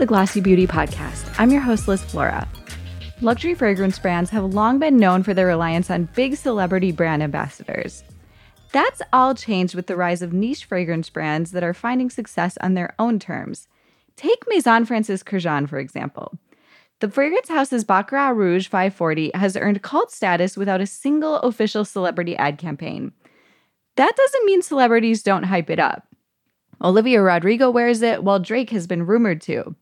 [0.00, 1.30] the Glossy Beauty Podcast.
[1.38, 2.48] I'm your host, Liz Flora.
[3.20, 8.02] Luxury fragrance brands have long been known for their reliance on big celebrity brand ambassadors.
[8.72, 12.72] That's all changed with the rise of niche fragrance brands that are finding success on
[12.72, 13.68] their own terms.
[14.16, 16.38] Take Maison Francis Kurkdjian, for example.
[17.00, 22.34] The fragrance house's Baccarat Rouge 540 has earned cult status without a single official celebrity
[22.36, 23.12] ad campaign.
[23.96, 26.06] That doesn't mean celebrities don't hype it up.
[26.82, 29.76] Olivia Rodrigo wears it, while Drake has been rumored to.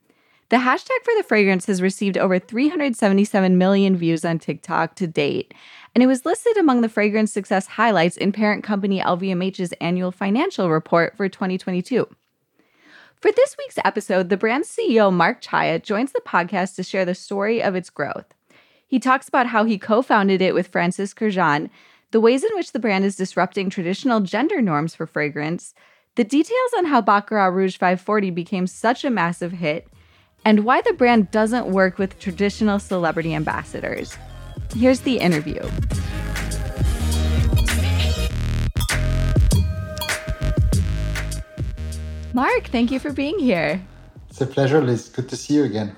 [0.51, 5.53] The hashtag for the fragrance has received over 377 million views on TikTok to date,
[5.95, 10.71] and it was listed among the fragrance success highlights in parent company LVMH's annual financial
[10.71, 12.09] report for 2022.
[13.21, 17.15] For this week's episode, the brand's CEO, Marc Chaya, joins the podcast to share the
[17.15, 18.33] story of its growth.
[18.87, 21.69] He talks about how he co founded it with Francis Kurkdjian,
[22.11, 25.75] the ways in which the brand is disrupting traditional gender norms for fragrance,
[26.15, 29.87] the details on how Baccarat Rouge 540 became such a massive hit,
[30.45, 34.17] and why the brand doesn't work with traditional celebrity ambassadors.
[34.75, 35.63] Here's the interview.
[42.35, 43.83] Marc, thank you for being here.
[44.29, 45.09] It's a pleasure, Liz.
[45.09, 45.97] Good to see you again.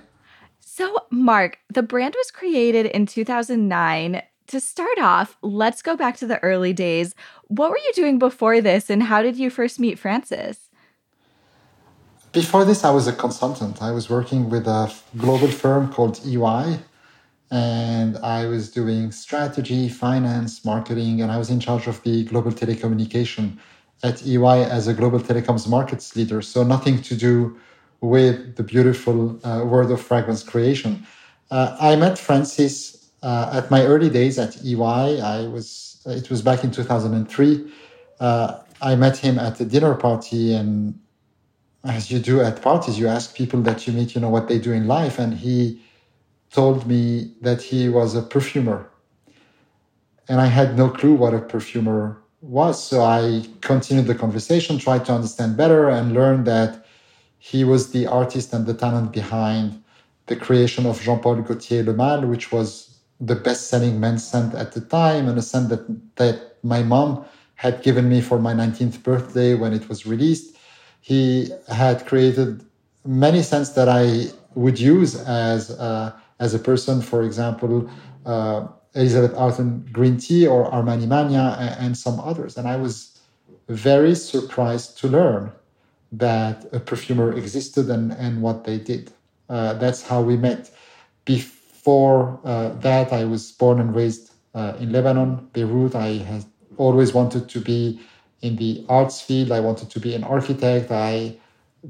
[0.60, 4.22] So, Marc, the brand was created in 2009.
[4.46, 7.14] To start off, let's go back to the early days.
[7.48, 10.69] What were you doing before this, and how did you first meet Francis?
[12.32, 13.82] Before this, I was a consultant.
[13.82, 16.78] I was working with a global firm called EY,
[17.50, 22.52] and I was doing strategy, finance, marketing, and I was in charge of the global
[22.52, 23.58] telecommunication
[24.04, 26.40] at EY as a global telecoms markets leader.
[26.40, 27.58] So, nothing to do
[28.00, 31.04] with the beautiful uh, world of fragrance creation.
[31.50, 35.20] Uh, I met Francis uh, at my early days at EY.
[35.20, 37.72] I was it was back in 2003.
[38.20, 40.94] Uh, I met him at a dinner party and
[41.84, 44.58] as you do at parties, you ask people that you meet, you know, what they
[44.58, 45.18] do in life.
[45.18, 45.82] And he
[46.50, 48.88] told me that he was a perfumer.
[50.28, 52.82] And I had no clue what a perfumer was.
[52.82, 56.84] So I continued the conversation, tried to understand better, and learned that
[57.38, 59.82] he was the artist and the talent behind
[60.26, 64.54] the creation of Jean Paul Gaultier Le Male, which was the best selling men's scent
[64.54, 67.24] at the time, and a scent that, that my mom
[67.56, 70.56] had given me for my 19th birthday when it was released
[71.00, 72.64] he had created
[73.04, 77.90] many scents that I would use as a, as a person, for example,
[78.26, 82.56] uh, Elizabeth Arden green tea or Armani Mania and, and some others.
[82.56, 83.18] And I was
[83.68, 85.52] very surprised to learn
[86.12, 89.12] that a perfumer existed and, and what they did.
[89.48, 90.70] Uh, that's how we met.
[91.24, 95.94] Before uh, that, I was born and raised uh, in Lebanon, Beirut.
[95.94, 96.44] I had
[96.76, 98.00] always wanted to be
[98.42, 99.52] in the arts field.
[99.52, 100.90] I wanted to be an architect.
[100.90, 101.36] I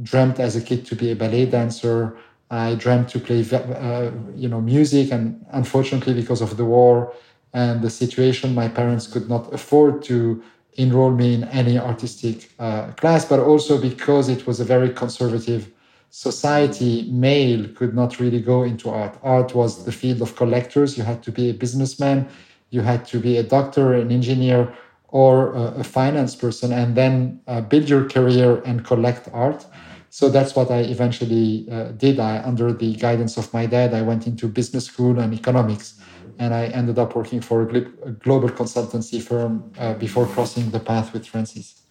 [0.02, 2.16] dreamt as a kid to be a ballet dancer.
[2.50, 5.12] I dreamt to play, uh, you know, music.
[5.12, 7.12] And unfortunately, because of the war
[7.52, 10.42] and the situation, my parents could not afford to
[10.74, 13.24] enroll me in any artistic uh, class.
[13.24, 15.70] But also because it was a very conservative
[16.10, 19.16] society, male could not really go into art.
[19.22, 20.98] Art was the field of collectors.
[20.98, 22.28] You had to be a businessman.
[22.70, 24.72] You had to be a doctor, an engineer
[25.10, 29.66] or a, finance person and then uh, build your career and collect art.
[30.10, 32.18] So that's what I eventually uh, did.
[32.18, 36.00] I, under the guidance of my dad, I went into business school and economics,
[36.38, 41.12] and I ended up working for a, global consultancy firm uh, before crossing the path
[41.12, 41.82] with Francis.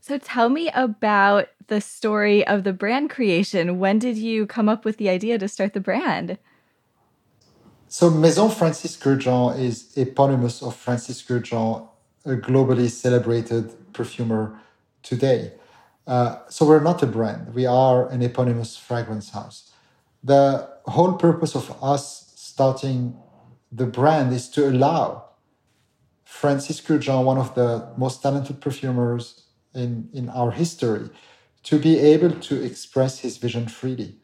[0.00, 3.78] So tell me about the story of the brand creation.
[3.78, 6.36] When did you come up with the idea to start the brand?
[7.88, 11.88] So Maison Francis Kurkdjian is eponymous of Francis Kurkdjian
[12.24, 14.58] a globally celebrated perfumer
[15.02, 15.52] today.
[16.06, 19.72] Uh, so we're not a brand, we are an eponymous fragrance house.
[20.22, 23.16] The whole purpose of us starting
[23.72, 25.24] the brand is to allow
[26.24, 29.44] Francis Kurkdjian, one of the most talented perfumers
[29.74, 31.10] in, in our history,
[31.64, 34.14] to be able to express his vision freely.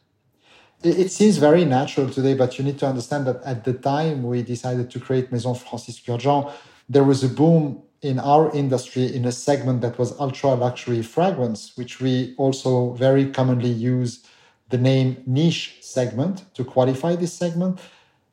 [0.82, 4.22] It, it seems very natural today, but you need to understand that at the time
[4.22, 6.52] we decided to create Maison Francis Kurkdjian,
[6.88, 11.76] there was a boom in our industry in a segment that was ultra luxury fragrance,
[11.76, 14.24] which we also very commonly use
[14.70, 17.78] the name niche segment to qualify this segment.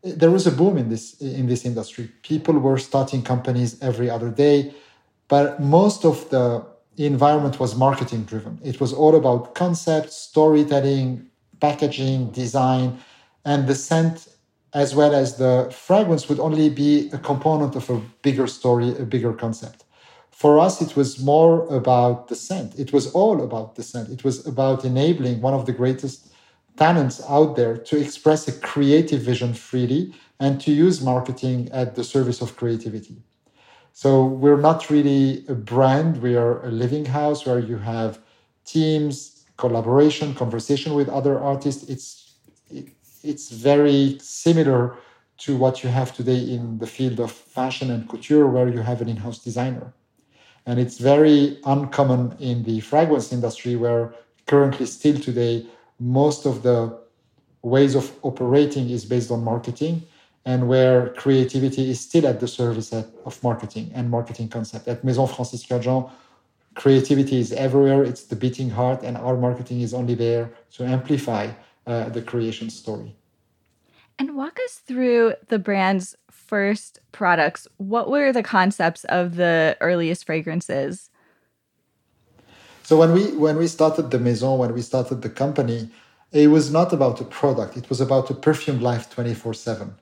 [0.04, 2.10] There was a boom in this in this industry.
[2.22, 4.74] People were starting companies every other day,
[5.28, 6.66] but most of the
[6.98, 8.60] environment was marketing driven.
[8.64, 11.28] It was all about concept, storytelling,
[11.60, 13.00] packaging, design,
[13.44, 14.28] and the scent
[14.74, 19.06] as well as the fragrance would only be a component of a bigger story, a
[19.06, 19.86] bigger concept.
[20.32, 22.78] For us, it was more about the scent.
[22.78, 24.10] It was all about the scent.
[24.10, 26.32] It was about enabling one of the greatest
[26.78, 32.04] talents out there to express a creative vision freely and to use marketing at the
[32.04, 33.24] service of creativity.
[33.94, 38.20] So we're not really a brand, we are a living house where you have
[38.64, 41.90] teams, collaboration, conversation with other artists.
[41.90, 42.36] It's
[42.70, 42.90] it,
[43.28, 44.96] it's very similar
[45.40, 49.02] to what you have today in the field of fashion and couture, where you have
[49.02, 49.94] an in-house designer.
[50.66, 54.14] And it's very uncommon in the fragrance industry, where
[54.48, 55.66] currently still today
[56.00, 56.98] most of the
[57.62, 60.04] ways of operating is based on marketing
[60.46, 64.88] and where creativity is still at the service of marketing and marketing concept.
[64.88, 66.10] At Maison Francis Kurkdjian,
[66.76, 68.04] creativity is everywhere.
[68.04, 71.52] It's the beating heart, and our marketing is only there to amplify
[71.88, 73.16] uh, the creation story.
[74.20, 77.68] And walk us through the brand's first products.
[77.78, 81.10] What were the concepts of the earliest fragrances?
[82.84, 85.90] So when we when we started the maison, when we started the company,
[86.32, 87.78] it was not about a product.
[87.78, 89.94] It was about a perfume life 24/7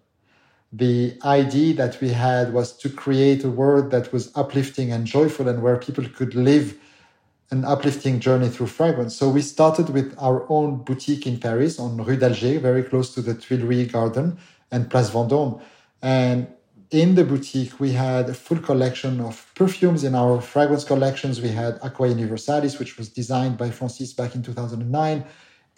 [0.75, 5.47] the idea that we had was to create a world that was uplifting and joyful
[5.47, 6.77] and where people could live
[7.51, 9.15] an uplifting journey through fragrance.
[9.15, 13.21] So we started with our own boutique in Paris on Rue d'Alger, very close to
[13.21, 14.37] the Tuileries Garden
[14.71, 15.61] and Place Vendôme.
[16.01, 16.47] And
[16.91, 20.03] in the boutique, we had a full collection of perfumes.
[20.03, 24.41] In our fragrance collections, we had Aqua Universalis, which was designed by Francis back in
[24.41, 25.25] 2009.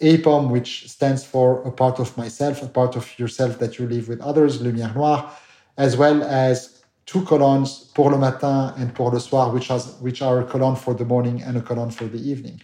[0.00, 4.08] APOM, which stands for a part of myself, a part of yourself that you live
[4.08, 5.30] with others, Lumière Noire,
[5.76, 6.77] as well as
[7.08, 10.76] two colognes, Pour le Matin and Pour le Soir, which, has, which are a cologne
[10.76, 12.60] for the morning and a cologne for the evening.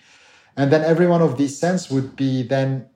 [0.55, 2.87] And then every one of these scents would be then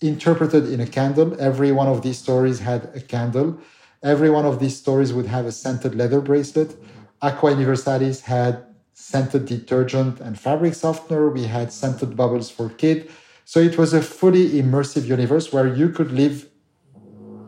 [0.00, 1.38] interpreted in a candle.
[1.40, 3.58] Every one of these stories had a candle.
[4.04, 6.76] Every one of these stories would have a scented leather bracelet.
[7.20, 11.28] Aqua Universalis had scented detergent and fabric softener.
[11.28, 13.10] We had scented bubbles for kid.
[13.44, 16.48] So it was a fully immersive universe where you could live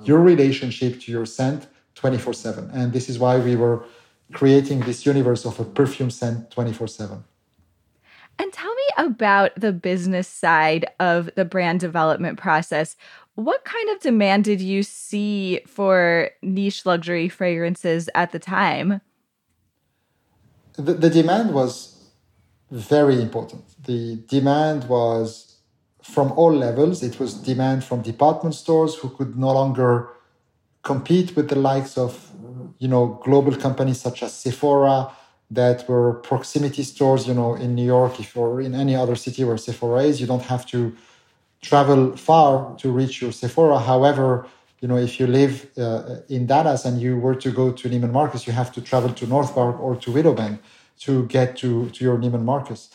[0.02, 1.68] your relationship to your scent
[2.02, 2.70] 24 7.
[2.74, 3.84] And this is why we were
[4.32, 7.24] creating this universe of a perfume scent 24 7.
[8.38, 12.96] And tell me about the business side of the brand development process.
[13.36, 19.00] What kind of demand did you see for niche luxury fragrances at the time?
[20.76, 22.10] the, the demand was
[22.70, 23.64] very important.
[23.84, 25.56] The demand was
[26.02, 27.02] from all levels.
[27.02, 30.08] It was demand from department stores who could no longer
[30.82, 32.30] compete with the likes of,
[32.78, 35.10] you know, global companies such as Sephora
[35.50, 39.44] that were proximity stores, you know, in New York if or in any other city
[39.44, 40.96] where Sephora is, you don't have to
[41.60, 43.78] travel far to reach your Sephora.
[43.78, 44.46] However,
[44.80, 48.10] you know, if you live uh, in Dallas and you were to go to Neiman
[48.10, 50.58] Marcus, you have to travel to North Park or to Willow Bend
[51.00, 52.90] to get to, to your Neiman Marcus.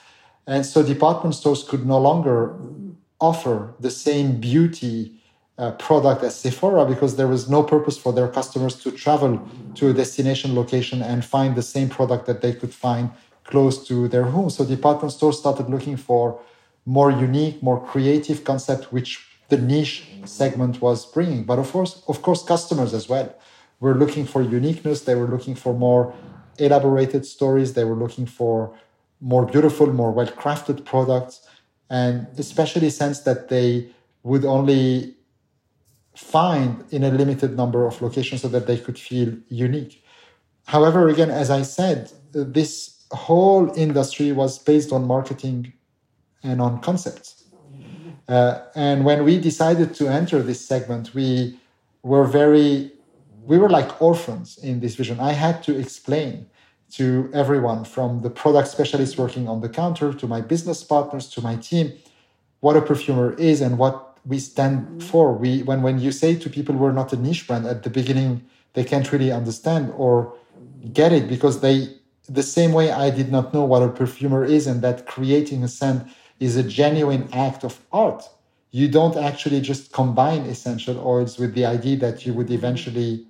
[0.46, 2.56] And so department stores could no longer
[3.20, 5.17] offer the same beauty
[5.58, 9.42] product as Sephora because there was no purpose for their customers to travel
[9.76, 13.10] to a destination location and find the same product that they could find
[13.44, 14.50] close to their home.
[14.50, 16.40] So department stores started looking for
[16.86, 21.44] more unique, more creative concept, which the niche segment was bringing.
[21.44, 23.34] But of course, of course, customers as well
[23.80, 25.02] were looking for uniqueness.
[25.02, 26.14] They were looking for more
[26.60, 27.74] elaborated stories.
[27.74, 28.74] They were looking for
[29.22, 31.48] more beautiful, more well crafted products,
[31.90, 33.90] and especially sense that they
[34.24, 35.17] would only
[36.18, 40.04] find in a limited number of locations so that they could feel unique.
[40.66, 45.74] However, again, as I said, this whole industry was based on marketing
[46.44, 47.46] and on concepts.
[48.28, 51.58] Uh, and when we decided to enter this segment, we
[52.04, 52.92] were very,
[53.46, 55.20] we were like orphans in this vision.
[55.20, 56.48] I had to explain
[56.92, 61.42] to everyone from the product specialists working on the counter to my business partners to
[61.42, 61.94] my team
[62.60, 65.04] what a perfumer is and what we stand mm.
[65.04, 65.34] for.
[65.34, 68.44] We, when, when you say to people we're not a niche brand at the beginning,
[68.74, 70.36] they can't really understand or
[70.94, 71.96] get it because they,
[72.30, 75.68] the same way I did not know what a perfumer is and that creating a
[75.68, 76.08] scent
[76.40, 78.24] is a genuine act of art.
[78.72, 82.56] You don't actually just combine essential oils with the idea that you would mm.
[82.56, 83.26] eventually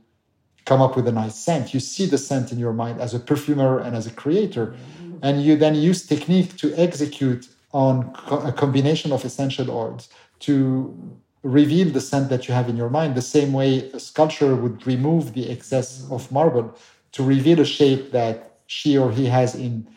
[0.65, 1.73] come up with a nice scent.
[1.73, 5.19] You see the scent in your mind as a perfumer and as a creator, mm.
[5.21, 10.09] and you then use technique to execute on co- a combination of essential oils
[10.39, 14.55] to reveal the scent that you have in your mind, the same way a sculptor
[14.55, 16.75] would remove the excess of marble
[17.13, 19.87] to reveal a shape that she or he has in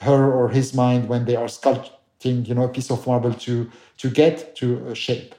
[0.00, 3.70] her or his mind when they are sculpting you know, a piece of marble to,
[3.98, 5.34] to get to a shape.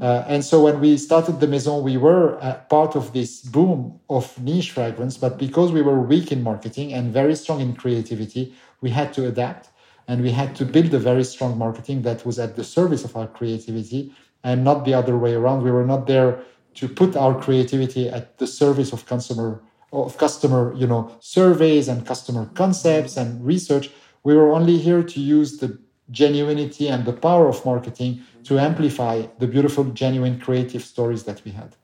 [0.00, 4.00] Uh, and so when we started the Maison, we were uh, part of this boom
[4.10, 8.52] of niche fragrance, but because we were weak in marketing and very strong in creativity,
[8.80, 9.68] we had to adapt.
[10.08, 13.16] And we had to build a very strong marketing that was at the service of
[13.16, 15.62] our creativity and not the other way around.
[15.62, 16.40] We were not there
[16.74, 22.04] to put our creativity at the service of consumer of customer, you know, surveys and
[22.04, 23.90] customer concepts and research.
[24.24, 25.78] We were only here to use the
[26.10, 31.52] genuinity and the power of marketing to amplify the beautiful, genuine, creative stories that we
[31.52, 31.76] had.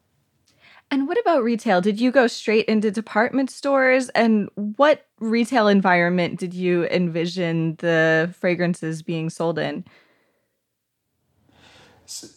[0.91, 1.81] And what about retail?
[1.81, 4.09] Did you go straight into department stores?
[4.11, 9.85] And what retail environment did you envision the fragrances being sold in?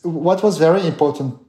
[0.04, 1.40] What was very important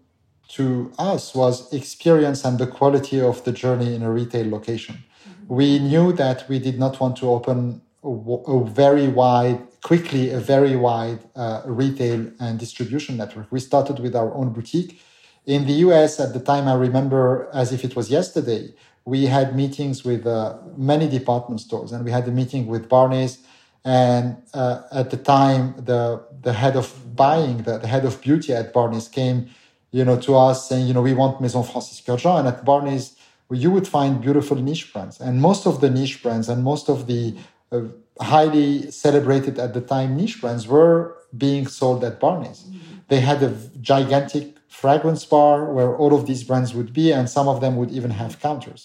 [0.49, 4.96] to us was experience and the quality of the journey in a retail location.
[4.96, 5.54] Mm-hmm.
[5.54, 10.38] We knew that we did not want to open a, a very wide, quickly, a
[10.38, 13.50] very wide uh, retail and distribution network.
[13.50, 15.02] We started with our own boutique
[15.46, 18.72] in the US at the time, I remember as if it was yesterday,
[19.04, 23.38] we had meetings with uh, many department stores and we had a meeting with Barney's.
[23.84, 28.54] And uh, at the time, the, the head of buying, the, the head of beauty
[28.54, 29.50] at Barney's came,
[29.90, 32.38] you know, to us saying, you know, we want Maison Francis Kurkdjian.
[32.38, 33.14] And at Barney's,
[33.50, 35.20] you would find beautiful niche brands.
[35.20, 37.36] And most of the niche brands and most of the
[37.70, 37.82] uh,
[38.20, 42.62] highly celebrated at the time niche brands were being sold at Barney's.
[42.62, 42.78] Mm-hmm.
[43.08, 47.49] They had a gigantic fragrance bar where all of these brands would be, and some
[47.49, 48.83] of them would even have counters.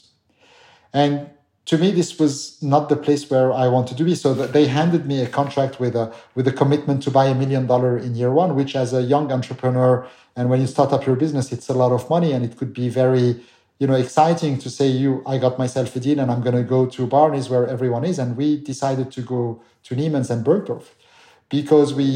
[0.93, 1.29] And
[1.65, 4.15] to me, this was not the place where I wanted to be.
[4.15, 7.65] So they handed me a contract with a with a commitment to buy a million
[7.65, 11.15] dollar in year one, which as a young entrepreneur, and when you start up your
[11.15, 13.27] business, it's a lot of money, and it could be very
[13.79, 16.67] you know exciting to say you I got myself a deal and I'm going to
[16.77, 19.41] go to Barney's where everyone is, and we decided to go
[19.86, 20.86] to Neiman's and Bergdorf
[21.50, 22.10] because we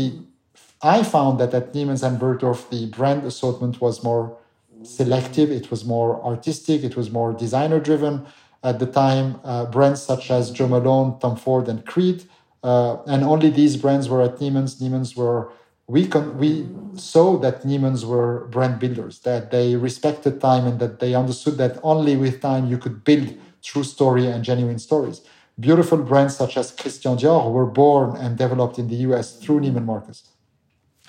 [0.84, 4.38] I found that at Neiman's and Bergdorf, the brand assortment was more
[4.84, 8.26] selective, it was more artistic, it was more designer driven.
[8.64, 12.26] At the time, uh, brands such as Jo Malone, Tom Ford, and Creed,
[12.64, 14.82] uh, and only these brands were at Neiman's.
[14.82, 15.52] Neiman's were
[15.88, 21.00] we con- we saw that Neiman's were brand builders, that they respected time and that
[21.00, 25.22] they understood that only with time you could build true story and genuine stories.
[25.60, 29.86] Beautiful brands such as Christian Dior were born and developed in the US through Neiman
[29.86, 30.24] Marcus.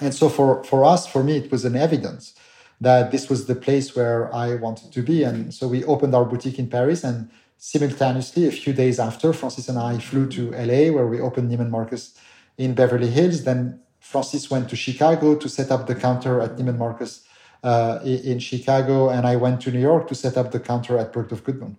[0.00, 2.34] And so for, for us, for me, it was an evidence
[2.80, 5.22] that this was the place where I wanted to be.
[5.22, 9.68] And so we opened our boutique in Paris and simultaneously, a few days after, Francis
[9.68, 12.18] and I flew to LA where we opened Neiman Marcus
[12.58, 13.44] in Beverly Hills.
[13.44, 17.24] Then Francis went to Chicago to set up the counter at Neiman Marcus
[17.62, 19.08] uh, in Chicago.
[19.08, 21.76] And I went to New York to set up the counter at Bergdorf Goodman.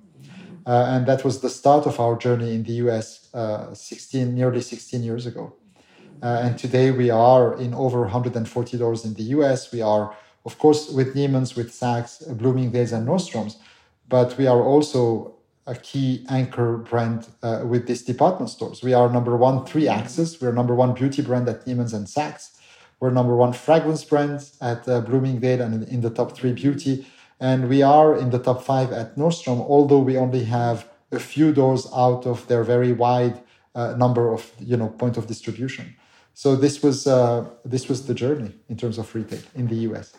[0.66, 4.62] Uh, and that was the start of our journey in the US uh, 16, nearly
[4.62, 5.54] 16 years ago.
[6.22, 9.72] Uh, and today we are in over 140 doors in the US.
[9.72, 13.58] We are, of course, with Neiman's, with Saks, Bloomingdale's, and Nordstrom's,
[14.08, 15.36] but we are also
[15.68, 18.84] a key anchor brand uh, with these department stores.
[18.84, 20.40] We are number one three axis.
[20.40, 22.52] We're number one beauty brand at Neiman's and Saks.
[23.00, 27.06] We're number one fragrance brand at uh, Bloomingdale and in, the top three beauty.
[27.40, 31.52] And we are in the top five at Nordstrom, although we only have a few
[31.52, 33.42] doors out of their very wide
[33.74, 35.96] uh, number of you know point of distribution.
[36.36, 40.14] So this was uh, this was the journey in terms of retail in the US.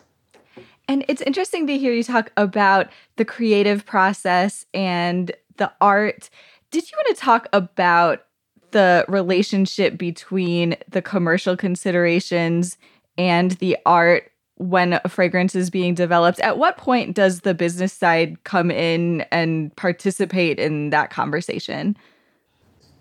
[0.88, 6.30] And it's interesting to hear you talk about the creative process and the art.
[6.70, 8.24] Did you want to talk about
[8.70, 12.78] the relationship between the commercial considerations
[13.18, 16.40] and the art when a fragrance is being developed?
[16.40, 21.94] At what point does the business side come in and participate in that conversation?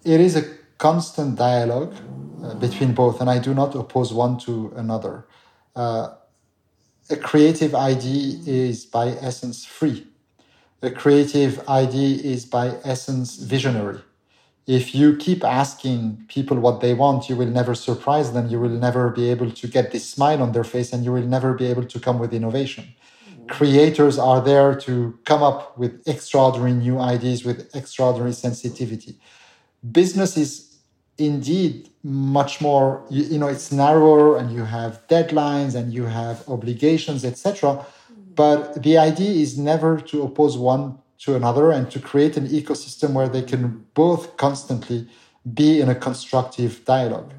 [0.03, 0.43] It is a
[0.79, 1.95] constant dialogue
[2.53, 5.25] between both, and I do not oppose one to another.
[5.75, 6.09] Uh,
[7.09, 10.07] a creative idea is by essence free.
[10.81, 14.01] A creative idea is by essence visionary.
[14.67, 18.49] If you keep asking people what they want, you will never surprise them.
[18.49, 21.27] You will never be able to get this smile on their face and you will
[21.27, 22.85] never be able to come with innovation.
[23.47, 29.19] Creators are there to come up with extraordinary new ideas with extraordinary sensitivity.
[29.91, 30.64] Business is
[31.17, 36.48] indeed much more you, you, know it's narrower and you have deadlines and you have
[36.50, 37.86] obligations etc
[38.36, 43.13] but the idea is never to oppose one to another and to create an ecosystem
[43.13, 45.07] where they can both constantly
[45.53, 47.31] be in a constructive dialogue.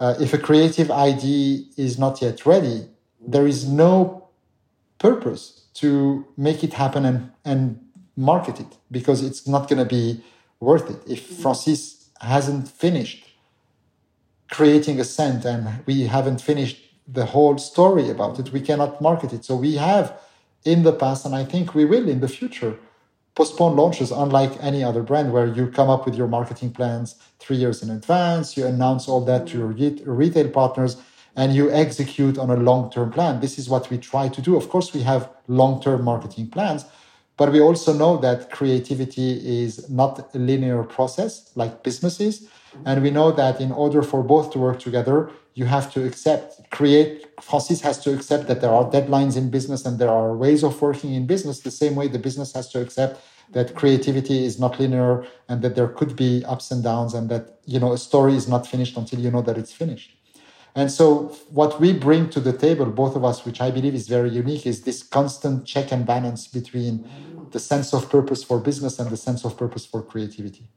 [0.00, 2.88] Uh, if a creative idea is not yet ready
[3.26, 4.28] there is no
[4.98, 7.80] purpose to make it happen and, and
[8.16, 10.22] market it because it's not going to be
[10.60, 11.10] worth it.
[11.10, 13.26] If francis hasn't finished
[14.50, 19.32] creating a scent and we haven't finished the whole story about it, we cannot market
[19.32, 19.44] it.
[19.44, 20.16] So we have
[20.64, 22.78] in the past, and I think we will in the future,
[23.34, 27.56] postpone launches, unlike any other brand where you come up with your marketing plans three
[27.56, 29.68] years in advance, you announce all that to your
[30.04, 30.96] retail partners,
[31.34, 33.40] and you execute on a long term plan.
[33.40, 34.56] This is what we try to do.
[34.56, 36.84] Of course, we have long term marketing plans,
[37.36, 42.48] but we also know that creativity is not a linear process like businesses.
[42.84, 46.70] And we know that in order for both to work together, you have to accept,
[46.70, 50.62] create, Francis has to accept that there are deadlines in business and there are ways
[50.62, 53.20] of working in business, the same way the business has to accept
[53.50, 57.58] that creativity is not linear and that there could be ups and downs and that,
[57.66, 60.16] you know, a story is not finished until you know that it's finished.
[60.74, 64.08] And so, what we bring to the table, both of us, which I believe is
[64.08, 67.06] very unique, is this constant check and balance between
[67.50, 70.68] the sense of purpose for business and the sense of purpose for creativity.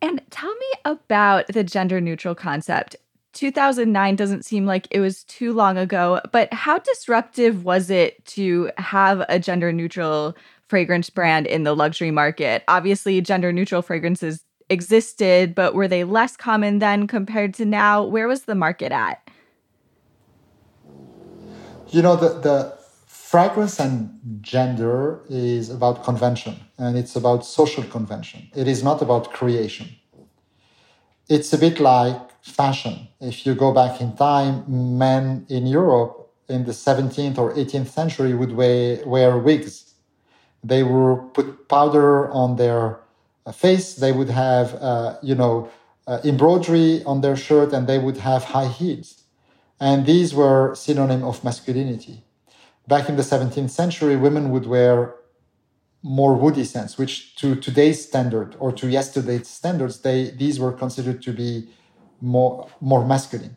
[0.00, 2.94] And tell me about the gender neutral concept.
[3.32, 8.70] 2009 doesn't seem like it was too long ago, but how disruptive was it to
[8.78, 10.36] have a gender neutral
[10.68, 12.62] fragrance brand in the luxury market?
[12.68, 18.02] Obviously, gender neutral fragrances existed, but were they less common then compared to now?
[18.02, 19.26] Where was the market at?
[21.88, 28.48] You know, the, the fragrance and gender is about convention and it's about social convention.
[28.54, 29.88] It is not about creation.
[31.28, 33.08] It's a bit like fashion.
[33.20, 38.34] If you go back in time, men in Europe in the 17th or 18th century
[38.34, 39.94] would wear, wear wigs.
[40.62, 43.00] They would put powder on their
[43.52, 45.70] face, they would have, uh, you know,
[46.06, 49.22] uh, embroidery on their shirt, and they would have high heels.
[49.80, 52.24] And these were synonym of masculinity.
[52.86, 55.14] Back in the 17th century, women would wear
[56.02, 61.22] more woody scents, which to today's standard or to yesterday's standards, they these were considered
[61.22, 61.68] to be
[62.20, 63.56] more more masculine.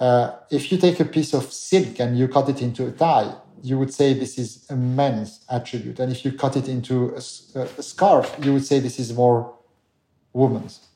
[0.00, 3.34] Uh, if you take a piece of silk and you cut it into a tie,
[3.66, 5.98] you would say this is a man's attribute.
[5.98, 7.22] And if you cut it into a,
[7.82, 9.52] a scarf, you would say this is more
[10.32, 10.86] woman's.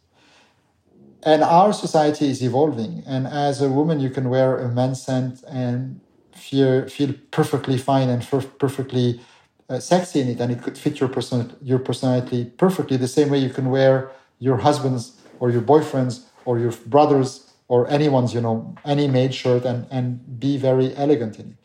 [1.24, 3.02] And our society is evolving.
[3.06, 6.00] And as a woman, you can wear a man's scent and
[6.32, 8.20] feel, feel perfectly fine and
[8.58, 9.20] perfectly
[9.68, 10.40] uh, sexy in it.
[10.40, 14.12] And it could fit your, person, your personality perfectly, the same way you can wear
[14.38, 19.64] your husband's or your boyfriend's or your brother's or anyone's, you know, any made shirt
[19.64, 21.59] and, and be very elegant in it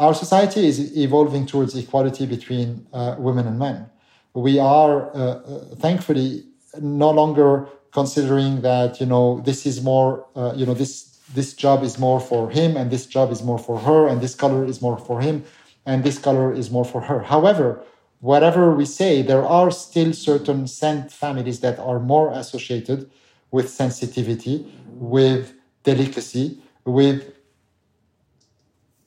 [0.00, 3.86] our society is evolving towards equality between uh, women and men.
[4.32, 6.44] We are, uh, uh, thankfully,
[6.80, 10.92] no longer considering that you know this is more, uh, you know, this
[11.34, 14.34] this job is more for him, and this job is more for her, and this
[14.34, 15.44] color is more for him,
[15.84, 17.20] and this color is more for her.
[17.34, 17.82] However,
[18.20, 23.10] whatever we say, there are still certain scent families that are more associated
[23.50, 25.52] with sensitivity, with
[25.84, 27.32] delicacy, with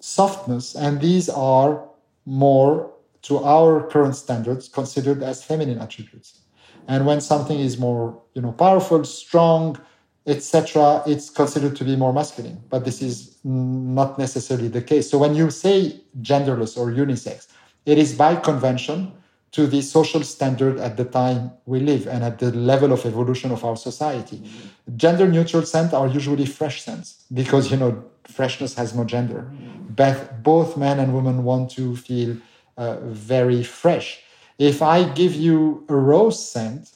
[0.04, 1.82] softness, and these are
[2.26, 6.42] more, to our current standards, considered as feminine attributes.
[6.90, 9.80] And when something is more, you know, powerful, strong,
[10.28, 12.62] etc., it's considered to be more masculine.
[12.70, 15.10] But this is not necessarily the case.
[15.10, 17.48] So when you say genderless or unisex,
[17.86, 19.14] it is by convention
[19.54, 23.52] to the social standard at the time we live and at the level of evolution
[23.52, 24.38] of our society.
[24.38, 24.98] Mm-hmm.
[24.98, 29.52] Gender neutral scents are usually fresh scents because you know freshness has no gender.
[29.90, 32.38] Both, both men and women want to feel
[32.78, 34.22] uh, very fresh.
[34.58, 36.92] If I give you a rose scent,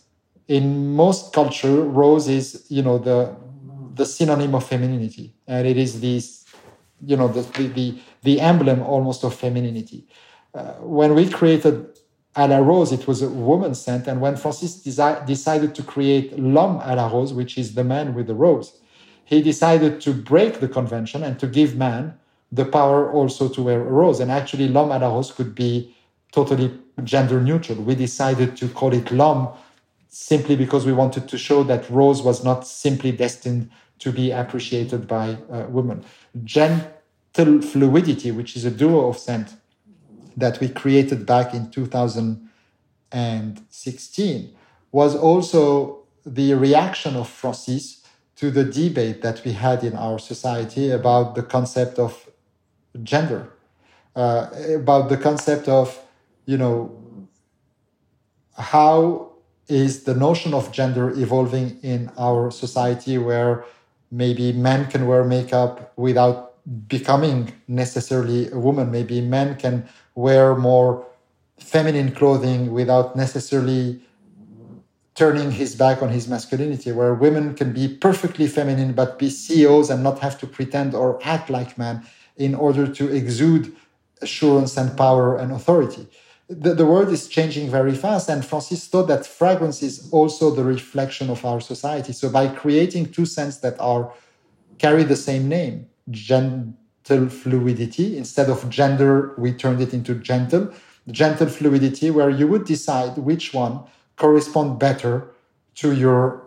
[0.47, 3.35] in most culture, rose is you know the
[3.95, 6.45] the synonym of femininity, and it is this
[7.05, 7.41] you know the
[7.73, 10.07] the the, emblem almost of femininity.
[10.53, 11.87] Uh, when we created
[12.35, 14.07] à la rose, it was a woman scent.
[14.07, 18.13] And when Francis desi- decided to create l'homme à la rose, which is the man
[18.13, 18.79] with the rose,
[19.27, 22.17] he decided to break the convention and to give man
[22.49, 24.21] the power also to wear a rose.
[24.21, 25.93] And actually, l'homme à la rose could be
[26.31, 26.71] totally
[27.03, 27.79] gender neutral.
[27.79, 29.49] We decided to call it l'homme
[30.07, 35.09] simply because we wanted to show that rose was not simply destined to be appreciated
[35.09, 36.05] by uh, women.
[36.45, 39.57] Gentle fluidity, which is a duo of scent
[40.37, 44.55] that we created back in 2016
[44.93, 47.96] was also the reaction of Francis
[48.37, 52.29] to the debate that we had in our society about the concept of
[53.03, 53.49] gender,
[54.15, 55.99] uh, about the concept of,
[56.45, 56.95] you know,
[58.57, 59.31] how
[59.67, 63.65] is the notion of gender evolving in our society where
[64.11, 66.53] maybe men can wear makeup without
[66.87, 68.91] becoming necessarily a woman.
[68.91, 71.05] Maybe men can wear more
[71.59, 74.01] feminine clothing without necessarily
[75.17, 79.89] turning his back on his masculinity, where women can be perfectly feminine but be CEOs
[79.89, 82.05] and not have to pretend or act like men
[82.37, 83.75] in order to exude
[84.21, 86.07] assurance and power and authority.
[86.49, 88.29] the, the world is changing very fast.
[88.29, 92.13] And Francis thought that fragrance is also the reflection of our society.
[92.13, 94.13] So by creating two scents that are
[94.77, 100.71] carry the same name, gentle fluidity, instead of gender, we turned it into gentle.
[101.09, 103.83] Gentle fluidity, where you would decide which one
[104.17, 105.29] correspond better
[105.75, 106.43] to your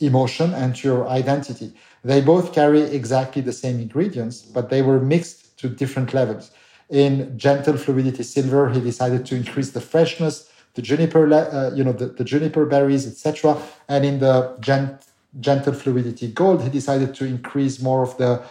[0.00, 1.72] emotion and to your identity.
[2.04, 6.50] They both carry exactly the same ingredients, but they were mixed to different levels.
[6.88, 11.92] In gentle fluidity silver, he decided to increase the freshness, the juniper, uh, you know,
[11.92, 13.60] the, the juniper berries, etc.
[13.88, 15.04] And in the gent,
[15.40, 18.42] gentle fluidity gold, he decided to increase more of the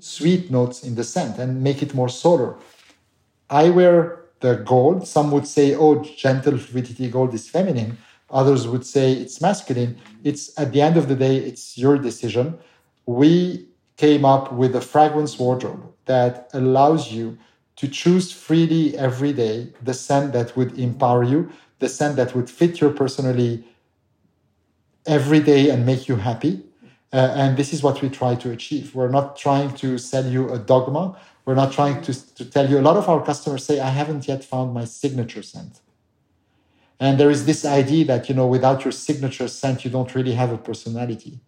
[0.00, 2.56] sweet notes in the scent and make it more solar.
[3.50, 5.06] I wear the gold.
[5.06, 7.98] Some would say, oh, gentle fluidity gold is feminine.
[8.30, 9.98] Others would say it's masculine.
[10.24, 12.58] It's at the end of the day, it's your decision.
[13.06, 17.38] We came up with a fragrance wardrobe that allows you
[17.76, 22.50] to choose freely every day the scent that would empower you, the scent that would
[22.50, 23.64] fit your personally
[25.06, 26.62] every day and make you happy.
[27.12, 28.94] Uh, and this is what we try to achieve.
[28.94, 31.16] We're not trying to sell you a dogma.
[31.46, 32.78] We're not trying to, to tell you.
[32.78, 35.80] A lot of our customers say, I haven't yet found my signature scent.
[36.98, 40.32] And there is this idea that, you know, without your signature scent, you don't really
[40.32, 41.40] have a personality.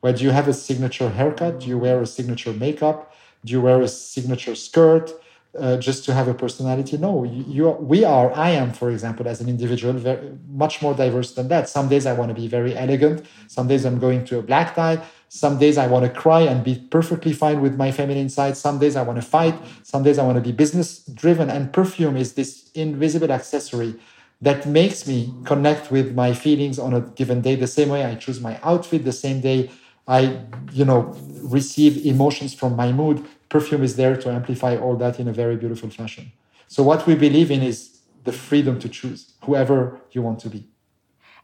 [0.00, 1.60] Where do you have a signature haircut?
[1.60, 3.12] Do you wear a signature makeup?
[3.44, 5.12] Do you wear a signature skirt?
[5.58, 6.96] uh, just to have a personality.
[6.96, 10.94] No, you, you, we are, I am, for example, as an individual, very, much more
[10.94, 11.68] diverse than that.
[11.68, 13.26] Some days I want to be very elegant.
[13.48, 15.02] Some days I'm going to a black tie.
[15.32, 18.56] Some days I want to cry and be perfectly fine with my feminine side.
[18.56, 19.54] Some days I want to fight.
[19.84, 21.48] Some days I want to be business driven.
[21.48, 23.94] And perfume is this invisible accessory
[24.42, 27.54] that makes me connect with my feelings on a given day.
[27.54, 29.70] The same way I choose my outfit, the same day
[30.08, 30.40] I,
[30.72, 35.28] you know, receive emotions from my mood perfume is there to amplify all that in
[35.28, 36.32] a very beautiful fashion.
[36.68, 40.66] So what we believe in is the freedom to choose whoever you want to be.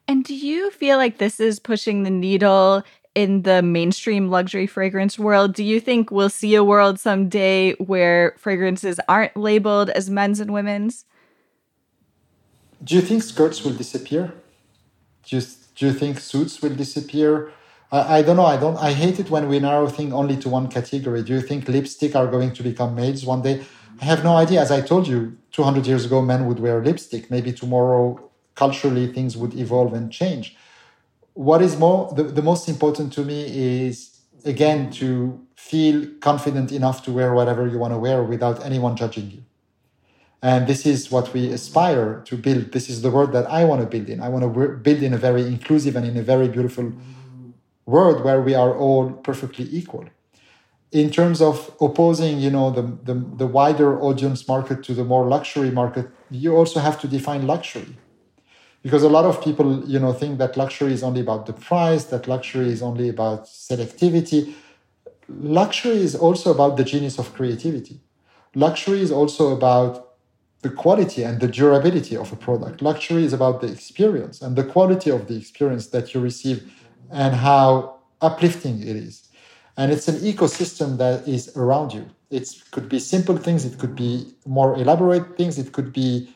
[0.08, 2.84] And do you feel like this is pushing the needle
[3.16, 5.54] in the mainstream luxury fragrance world?
[5.54, 10.52] Do you think we'll see a world someday where fragrances aren't labeled as men's and
[10.52, 11.06] women's?
[12.84, 14.34] Do you think skirts will disappear?
[15.24, 15.42] Do you,
[15.76, 17.50] do you think suits will disappear?
[17.90, 18.44] I, I don't know.
[18.44, 18.76] I don't.
[18.76, 21.22] I hate it when we narrow things only to one category.
[21.22, 23.64] Do you think lipstick are going to become maids one day?
[24.02, 24.60] I have no idea.
[24.60, 27.30] As I told you, 200 years ago, men would wear lipstick.
[27.30, 30.54] Maybe tomorrow, culturally, things would evolve and change.
[31.36, 37.02] What is more, the, the most important to me is, again, to feel confident enough
[37.04, 39.42] to wear whatever you want to wear without anyone judging you.
[40.40, 42.72] And this is what we aspire to build.
[42.72, 44.22] This is the world that I want to build in.
[44.22, 46.90] I want to build in a very inclusive and in a very beautiful
[47.84, 50.06] world where we are all perfectly equal.
[50.90, 55.26] In terms of opposing, you know, the, the, the wider audience market to the more
[55.26, 57.94] luxury market, you also have to define luxury.
[58.86, 62.04] Because a lot of people, you know, think that luxury is only about the price,
[62.04, 64.54] that luxury is only about selectivity.
[65.28, 67.98] Luxury is also about the genius of creativity.
[68.54, 70.14] Luxury is also about
[70.62, 72.80] the quality and the durability of a product.
[72.80, 76.72] Luxury is about the experience and the quality of the experience that you receive
[77.10, 79.28] and how uplifting it is.
[79.76, 82.06] And it's an ecosystem that is around you.
[82.30, 86.35] It could be simple things, it could be more elaborate things, it could be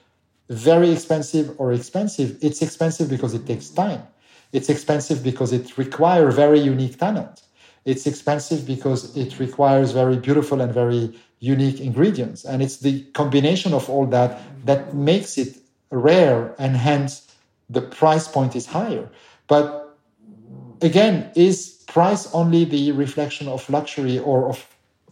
[0.51, 2.37] very expensive or expensive.
[2.43, 4.03] It's expensive because it takes time.
[4.53, 7.43] It's expensive because it requires very unique talent.
[7.85, 12.45] It's expensive because it requires very beautiful and very unique ingredients.
[12.45, 15.57] And it's the combination of all that that makes it
[15.91, 17.33] rare and hence
[17.71, 19.09] the price point is higher.
[19.47, 19.97] But
[20.83, 24.67] again, is price only the reflection of luxury or of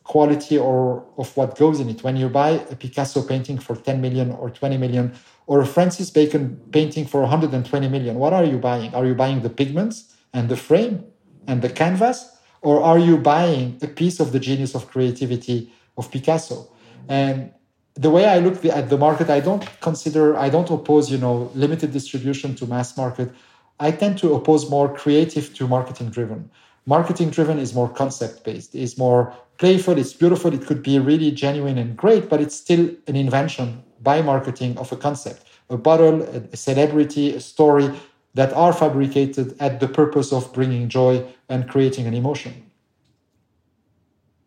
[0.09, 2.03] quality or of what goes in it?
[2.03, 5.15] When you buy a Picasso painting for 10 million or 20 million,
[5.47, 8.95] or a Francis Bacon painting for 120 million, what are you buying?
[8.95, 11.05] Are you buying the pigments and the frame
[11.47, 12.37] and the canvas?
[12.61, 16.69] Or are you buying a piece of the genius of creativity of Picasso?
[17.09, 17.53] And
[17.95, 21.51] the way I look at the market, I don't consider, I don't oppose, you know,
[21.55, 23.31] limited distribution to mass market.
[23.79, 26.51] I tend to oppose more creative to marketing driven.
[26.87, 31.31] Marketing driven is more concept based, is more playful, it's beautiful, it could be really
[31.31, 36.23] genuine and great, but it's still an invention by marketing of a concept, a bottle,
[36.23, 37.91] a celebrity, a story
[38.35, 42.71] that are fabricated at the purpose of bringing joy and creating an emotion.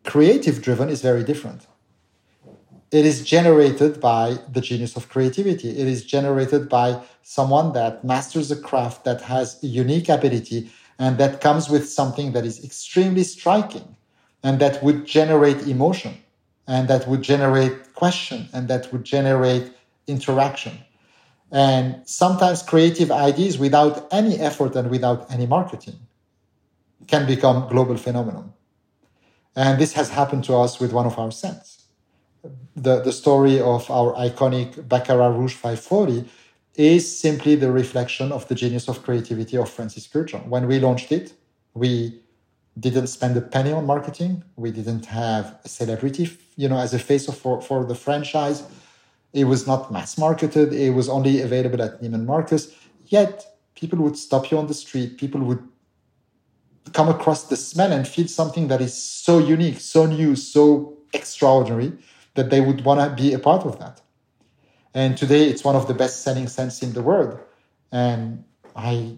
[0.04, 1.66] Creative driven is very different
[2.92, 5.70] it is generated by the genius of creativity.
[5.70, 11.16] It is generated by someone that masters a craft that has a unique ability and
[11.16, 13.96] that comes with something that is extremely striking
[14.42, 16.18] and that would generate emotion
[16.66, 19.72] and that would generate question and that would generate
[20.06, 20.78] interaction.
[21.50, 25.98] And sometimes creative ideas without any effort and without any marketing
[27.06, 28.52] can become global phenomenon.
[29.54, 31.84] And this has happened to us with one of our scents.
[32.74, 36.28] The, the story of our iconic Baccarat Rouge 540
[36.74, 40.46] is simply the reflection of the genius of creativity of Francis Kurkdjian.
[40.46, 41.34] When we launched it,
[41.74, 42.22] we
[42.78, 44.44] didn't spend a penny on marketing.
[44.56, 48.62] We didn't have a celebrity, you know, as a face for, for the franchise.
[49.32, 50.72] It was not mass marketed.
[50.72, 52.74] It was only available at Neiman Marcus.
[53.06, 55.18] Yet people would stop you on the street.
[55.18, 55.62] People would
[56.92, 61.92] come across the smell and feel something that is so unique, so new, so extraordinary
[62.34, 64.00] that they would want to be a part of that.
[64.94, 67.38] And today it's one of the best selling scents in the world.
[67.90, 68.44] And
[68.76, 69.16] I,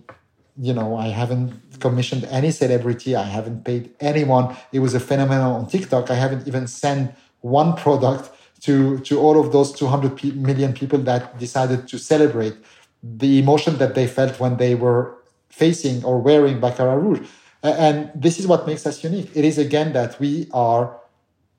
[0.56, 3.16] you know, I haven't commissioned any celebrity.
[3.16, 4.56] I haven't paid anyone.
[4.72, 6.10] It was a phenomenon on TikTok.
[6.10, 11.38] I haven't even sent one product to, to all of those 200 million people that
[11.38, 12.54] decided to celebrate
[13.02, 15.18] the emotion that they felt when they were
[15.50, 17.26] facing or wearing Baccarat Rouge.
[17.62, 19.30] And this is what makes us unique.
[19.34, 20.98] It is again that we are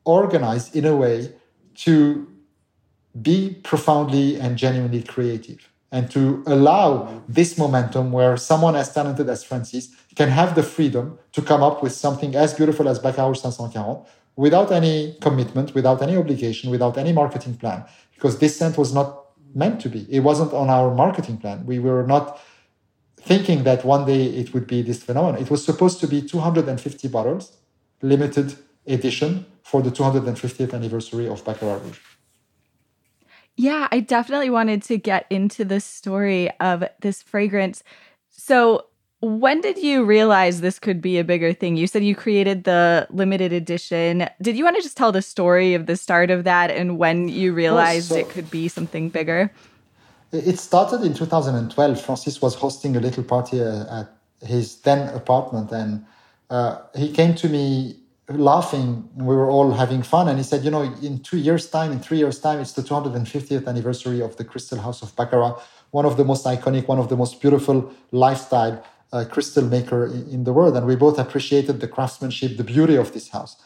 [0.06, 1.34] organized in a way
[1.76, 2.28] to
[3.22, 6.88] be profoundly and genuinely creative and to allow
[7.30, 9.84] this momentum where someone as talented as Francis
[10.20, 14.06] can have the freedom to come up with something as beautiful as Baccarat 540
[14.36, 19.08] without any commitment, without any obligation, without any marketing plan, because this scent was not
[19.62, 20.06] meant to be.
[20.10, 21.66] It wasn't on our marketing plan.
[21.66, 22.42] We were not
[23.16, 25.42] thinking that one day it would be this phenomenon.
[25.42, 27.56] It was supposed to be 250 bottles,
[28.02, 32.00] limited edition for the 250th anniversary of Baccarat Rouge.
[33.58, 37.84] Yeah, I definitely wanted to get into the story of this fragrance.
[38.30, 38.88] So,
[39.22, 41.78] when did you realize this could be a bigger thing?
[41.78, 44.30] You said you created the limited edition.
[44.41, 47.30] Did you want to just tell the story of the start of that and when
[47.30, 49.52] you realized so, it could be something bigger?
[50.32, 52.02] It started in 2012.
[52.02, 56.06] Francis was hosting a little party uh, at his then apartment, and
[56.50, 57.96] uh, he came to me
[58.30, 59.10] laughing.
[59.16, 62.00] We were all having fun, and he said, "You know, in two years' time, in
[62.00, 65.56] three years' time, it's the 250th anniversary of the Crystal House of Baccarat,
[65.92, 68.84] one of the most iconic, one of the most beautiful lifestyle
[69.14, 72.96] uh, crystal maker in, in the world." And we both appreciated the craftsmanship, the beauty
[72.96, 73.58] of this house.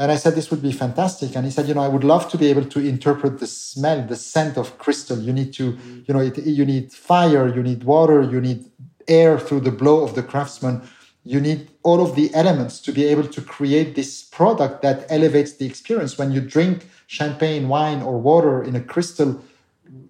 [0.00, 1.34] And I said, this would be fantastic.
[1.34, 4.06] And he said, you know, I would love to be able to interpret the smell,
[4.06, 5.18] the scent of crystal.
[5.18, 8.70] You need to, you know, it, you need fire, you need water, you need
[9.08, 10.82] air through the blow of the craftsman.
[11.28, 15.52] You need all of the elements to be able to create this product that elevates
[15.52, 16.16] the experience.
[16.16, 19.30] When you drink champagne, wine, or water in a crystal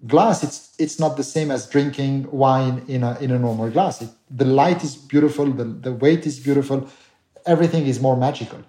[0.07, 4.01] glass, it's it's not the same as drinking wine in a in a normal glass.
[4.01, 6.87] It, the light is beautiful, the, the weight is beautiful,
[7.45, 8.61] everything is more magical.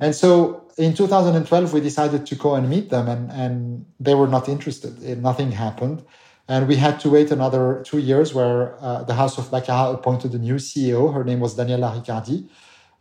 [0.00, 4.28] And so in 2012, we decided to go and meet them, and, and they were
[4.28, 4.92] not interested.
[5.22, 6.04] Nothing happened.
[6.48, 10.32] And we had to wait another two years where uh, the House of Baccarat appointed
[10.34, 11.12] a new CEO.
[11.12, 12.48] Her name was Daniela Riccardi.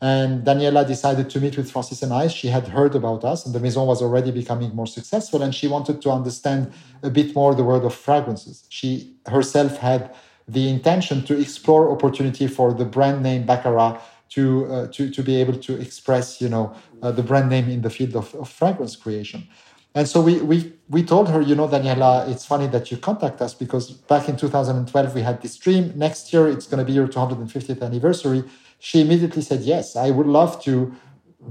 [0.01, 2.27] And Daniela decided to meet with Francis and I.
[2.27, 5.67] She had heard about us, and the Maison was already becoming more successful, and she
[5.67, 8.65] wanted to understand a bit more the world of fragrances.
[8.69, 10.13] She herself had
[10.47, 15.35] the intention to explore opportunity for the brand name Baccarat to uh, to to be
[15.37, 18.95] able to express you know uh, the brand name in the field of, of, fragrance
[18.95, 19.47] creation.
[19.95, 23.41] And so we we we told her, you know, Daniela, it's funny that you contact
[23.41, 25.93] us because back in 2012 we had this dream.
[25.95, 28.43] Next year it's going to be your 250th anniversary.
[28.79, 30.93] She immediately said, yes, I would love to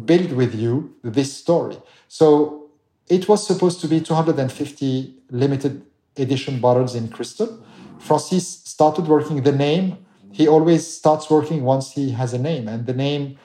[0.04, 1.78] build with you this story.
[2.06, 2.70] So
[3.08, 5.82] it was supposed to be 250 limited
[6.16, 7.64] edition bottles in crystal.
[7.98, 10.04] Francis started working the name
[10.34, 12.66] he always starts working once he has a name.
[12.66, 13.38] And the name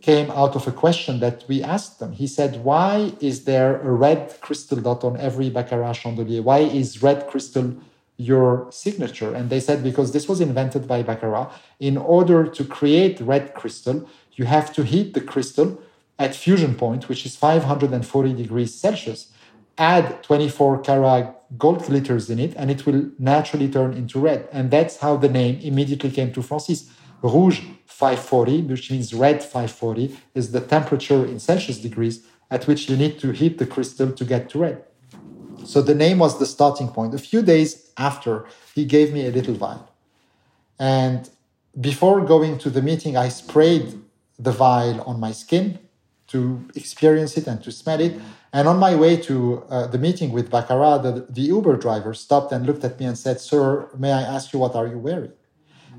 [0.00, 2.12] came out of a question that we asked them.
[2.12, 6.42] He said, Why is there a red crystal dot on every Baccarat chandelier?
[6.42, 7.76] Why is red crystal
[8.16, 9.34] your signature?
[9.34, 11.50] And they said, Because this was invented by Baccarat.
[11.80, 15.82] In order to create red crystal, you have to heat the crystal
[16.18, 19.32] at fusion point, which is 540 degrees Celsius.
[19.76, 24.48] Add 24 karat gold glitters in it and it will naturally turn into red.
[24.52, 26.90] And that's how the name immediately came to Francis.
[27.22, 32.96] Rouge 540, which means red 540, is the temperature in Celsius degrees at which you
[32.96, 34.84] need to heat the crystal to get to red.
[35.64, 37.14] So the name was the starting point.
[37.14, 39.92] A few days after, he gave me a little vial.
[40.78, 41.28] And
[41.80, 44.00] before going to the meeting, I sprayed
[44.38, 45.78] the vial on my skin
[46.28, 48.18] to experience it and to smell it.
[48.52, 52.52] And on my way to uh, the meeting with Baccarat, the, the, Uber driver stopped
[52.52, 55.32] and looked at me and said, Sir, may I ask you what are you wearing?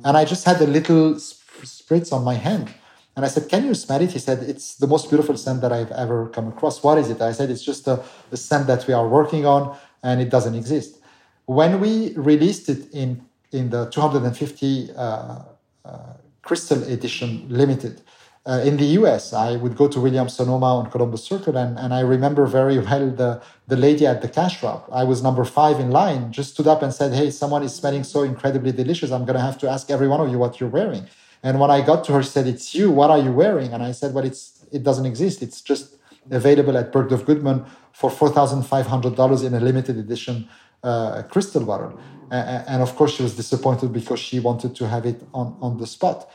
[0.04, 2.74] And I just had a little spritz on my hand.
[3.16, 4.12] And I said, Can you smell it?
[4.12, 6.82] He said, It's the most beautiful scent that I've ever come across.
[6.82, 7.22] What is it?
[7.22, 10.56] I said, It's just a, a scent that we are working on and it doesn't
[10.56, 11.02] exist.
[11.46, 15.40] When we released it in, in the 250 uh,
[15.84, 16.00] uh,
[16.44, 18.02] Crystal Edition Limited,
[18.46, 21.94] uh, in the US, I would go to Williams Sonoma on Columbus Circle, and, and
[21.94, 24.90] I remember very well the, the lady at the cash drop.
[24.92, 28.04] I was number five in line, just stood up and said, Hey, someone is smelling
[28.04, 29.12] so incredibly delicious.
[29.12, 31.08] I'm going to have to ask every one of you what you're wearing.
[31.44, 32.92] And when I got to her, she said, It's you.
[32.92, 33.74] What are you wearing?
[33.74, 35.42] And I said, Well, it's, it doesn't exist.
[35.42, 35.98] It's just
[36.32, 40.48] available at Bergdorf Goodman for $4,500 in a limited edition
[40.82, 42.00] uh, crystal bottle.
[42.32, 45.88] and of course, she was disappointed because she wanted to have it on, on the
[45.88, 46.30] spot.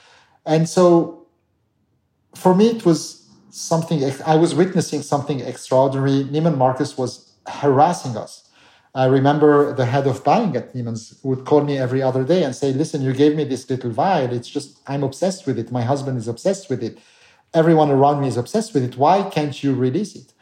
[0.45, 1.24] And so
[2.35, 6.25] for me, it was something, I was witnessing something extraordinary.
[6.25, 8.45] Neiman Marcus was harassing us.
[8.97, 12.55] I remember the head of buying at Neiman's would call me every other day and
[12.55, 14.33] say, Listen, you gave me this little vial.
[14.33, 15.73] It's just, I'm obsessed with it.
[15.73, 16.99] My husband is obsessed with it.
[17.53, 18.97] Everyone around me is obsessed with it.
[18.97, 20.33] Why can't you release it?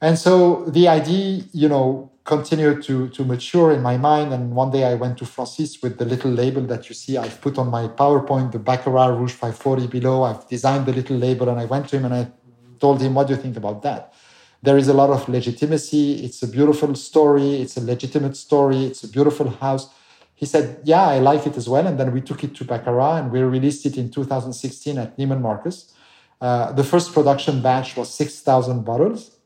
[0.00, 4.32] And so the idea, you know, continued to, to mature in my mind.
[4.32, 7.40] And one day I went to Francis with the little label that you see I've
[7.40, 10.22] put on my PowerPoint, the Baccarat Rouge 540 below.
[10.22, 12.32] I've designed the little label and I went to him and I
[12.80, 14.14] told him, What do you think about that?
[14.62, 16.24] There is a lot of legitimacy.
[16.24, 17.60] It's a beautiful story.
[17.60, 18.84] It's a legitimate story.
[18.84, 19.90] It's a beautiful house.
[20.34, 21.86] He said, Yeah, I like it as well.
[21.86, 25.42] And then we took it to Baccarat and we released it in 2016 at Neiman
[25.42, 25.92] Marcus.
[26.40, 29.36] Uh, the first production batch was 6,000 bottles.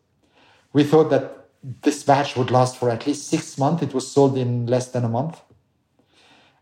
[0.73, 1.48] We thought that
[1.83, 3.83] this batch would last for at least six months.
[3.83, 5.41] It was sold in less than a month.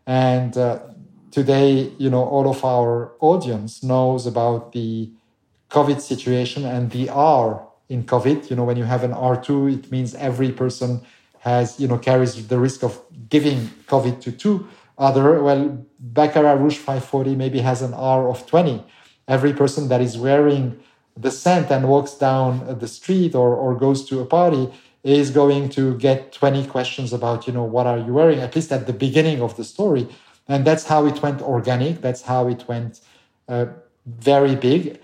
[0.05, 0.79] And uh,
[1.31, 5.11] today, you know, all of our audience knows about the
[5.69, 8.49] COVID situation and the R in COVID.
[8.49, 11.01] You know, when you have an R2, it means every person
[11.39, 14.67] has, you know, carries the risk of giving COVID to two
[14.97, 15.41] other.
[15.41, 18.83] Well, Baccarat Rouge 540 maybe has an R of 20.
[19.27, 20.79] Every person that is wearing
[21.15, 24.69] the scent and walks down the street or, or goes to a party
[25.07, 28.71] is going to get 20 questions about, you know, what are you wearing, at least
[28.71, 30.07] at the beginning of the story.
[30.47, 32.01] And that's how it went organic.
[32.01, 33.01] That's how it went
[33.47, 33.67] uh,
[34.05, 34.99] very big.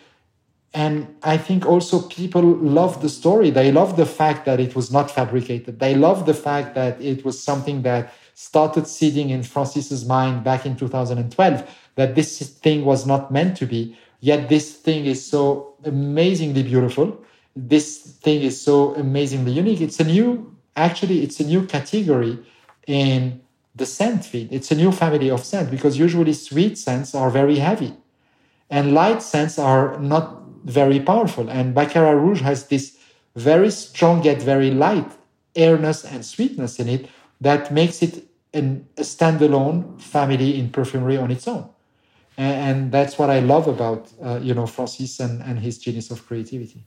[0.73, 3.51] And I think also people love the story.
[3.51, 5.79] They love the fact that it was not fabricated.
[5.79, 10.65] They love the fact that it was something that started seeding in Francis's mind back
[10.65, 13.95] in 2012, that this thing was not meant to be.
[14.19, 17.23] Yet this thing is so amazingly beautiful
[17.55, 19.81] this thing is so amazingly unique.
[19.81, 22.39] It's a new, actually, it's a new category
[22.87, 23.41] in
[23.75, 24.51] the scent feed.
[24.51, 27.95] It's a new family of scent because usually sweet scents are very heavy
[28.69, 31.49] and light scents are not very powerful.
[31.49, 32.97] And Baccarat Rouge has this
[33.35, 35.11] very strong yet very light
[35.55, 37.07] airness and sweetness in it
[37.41, 41.69] that makes it an, a standalone family in perfumery on its own.
[42.37, 46.09] And, and that's what I love about, uh, you know, Francis and, and his genius
[46.11, 46.83] of creativity.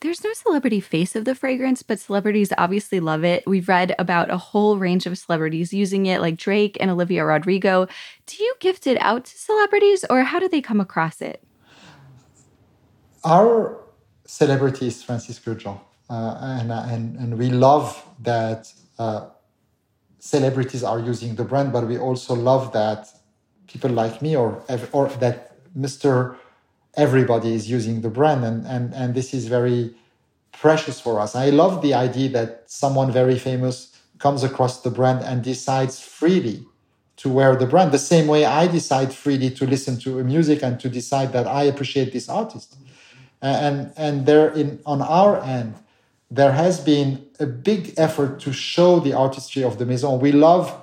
[0.00, 3.44] There's no celebrity face of the fragrance, but celebrities obviously love it.
[3.46, 7.88] We've read about a whole range of celebrities using it, like Drake and Olivia Rodrigo.
[8.26, 11.42] Do you gift it out to celebrities, or how do they come across it?
[13.24, 13.78] Our
[14.26, 15.80] celebrity is Francis Kurkdjian,
[16.10, 19.28] uh, and, and, and we love that uh,
[20.18, 23.08] celebrities are using the brand, but we also love that
[23.66, 26.36] people like me or, or that Mr
[26.96, 29.94] everybody is using the brand and and and this is very
[30.52, 31.34] precious for us.
[31.34, 36.64] I love the idea that someone very famous comes across the brand and decides freely
[37.16, 40.78] to wear the brand the same way i decide freely to listen to music and
[40.78, 42.76] to decide that i appreciate this artist.
[43.42, 45.74] And and there in on our end
[46.30, 50.18] there has been a big effort to show the artistry of the maison.
[50.18, 50.74] We love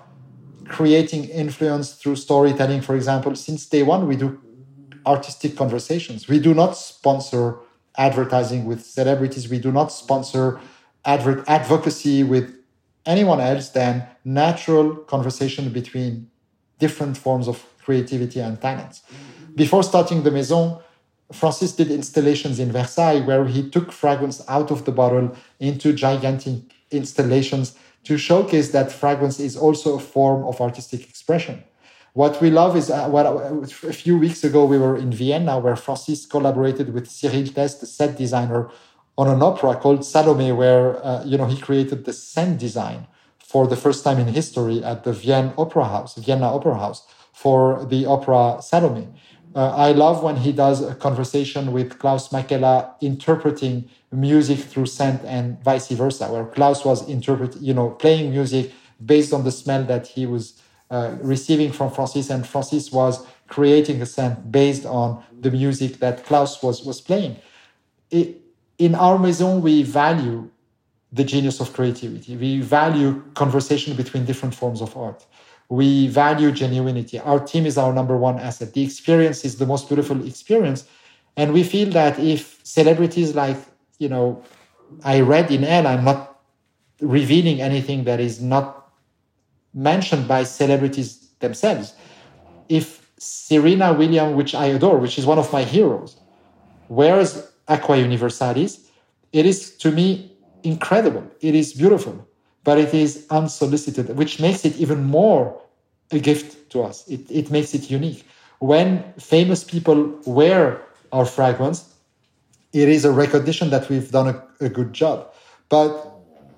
[0.70, 3.36] creating influence through storytelling for example.
[3.36, 4.40] Since day one we do
[5.06, 6.28] artistic conversations.
[6.28, 7.58] We do not sponsor
[7.98, 9.50] advertising with celebrities.
[9.50, 10.60] We do not sponsor
[11.06, 12.56] adver- advocacy with
[13.06, 16.30] anyone else than natural conversation between
[16.80, 19.02] different forms of creativity and talents.
[19.02, 19.56] Mm-hmm.
[19.56, 20.80] Before starting the Maison,
[21.32, 26.74] Francis did installations in Versailles where he took fragrance out of the bottle into gigantic
[26.92, 31.64] installations to showcase that fragrance is also a form of artistic expression.
[32.14, 35.58] What we love is uh, what uh, a few weeks ago we were in Vienna
[35.58, 38.70] where Francis collaborated with Cyril Teste, the set designer,
[39.18, 43.08] on an opera called Salome, where uh, you know he created the scent design
[43.40, 47.04] for the first time in history at the Vienna Opera House, Vienna Opera House,
[47.34, 49.08] for the opera Salome.
[49.56, 55.24] Uh, I love when he does a conversation with Klaus Makela interpreting music through scent
[55.26, 58.72] and vice versa, where Klaus was interpret, you know, playing music
[59.04, 60.60] based on the smell that he was
[60.94, 66.24] uh, receiving from Francis, and Francis was creating a scent based on the music that
[66.26, 67.36] Klaus was was playing.
[68.12, 68.42] It,
[68.78, 70.50] in our maison, we value
[71.12, 72.36] the genius of creativity.
[72.38, 75.26] We value conversation between different forms of art.
[75.70, 77.20] We value genuinity.
[77.26, 78.74] Our team is our number one asset.
[78.74, 80.86] The experience is the most beautiful experience.
[81.38, 83.58] And we feel that if celebrities like,
[83.98, 84.44] you know,
[85.04, 86.40] I read in Elle, I'm not
[87.00, 88.83] revealing anything that is not
[89.74, 91.94] mentioned by celebrities themselves.
[92.70, 96.18] If Serena Williams, which I adore, which is one of my heroes,
[96.90, 98.90] wears Aqua Universalis,
[99.32, 101.24] it is to me incredible.
[101.42, 102.28] It is beautiful,
[102.64, 105.60] but it is unsolicited, which makes it even more
[106.12, 107.08] a gift to us.
[107.08, 108.26] It, it makes it unique.
[108.60, 111.94] When famous people wear our fragrance,
[112.72, 115.32] it is a recognition that we've done a, a good job.
[115.70, 115.92] But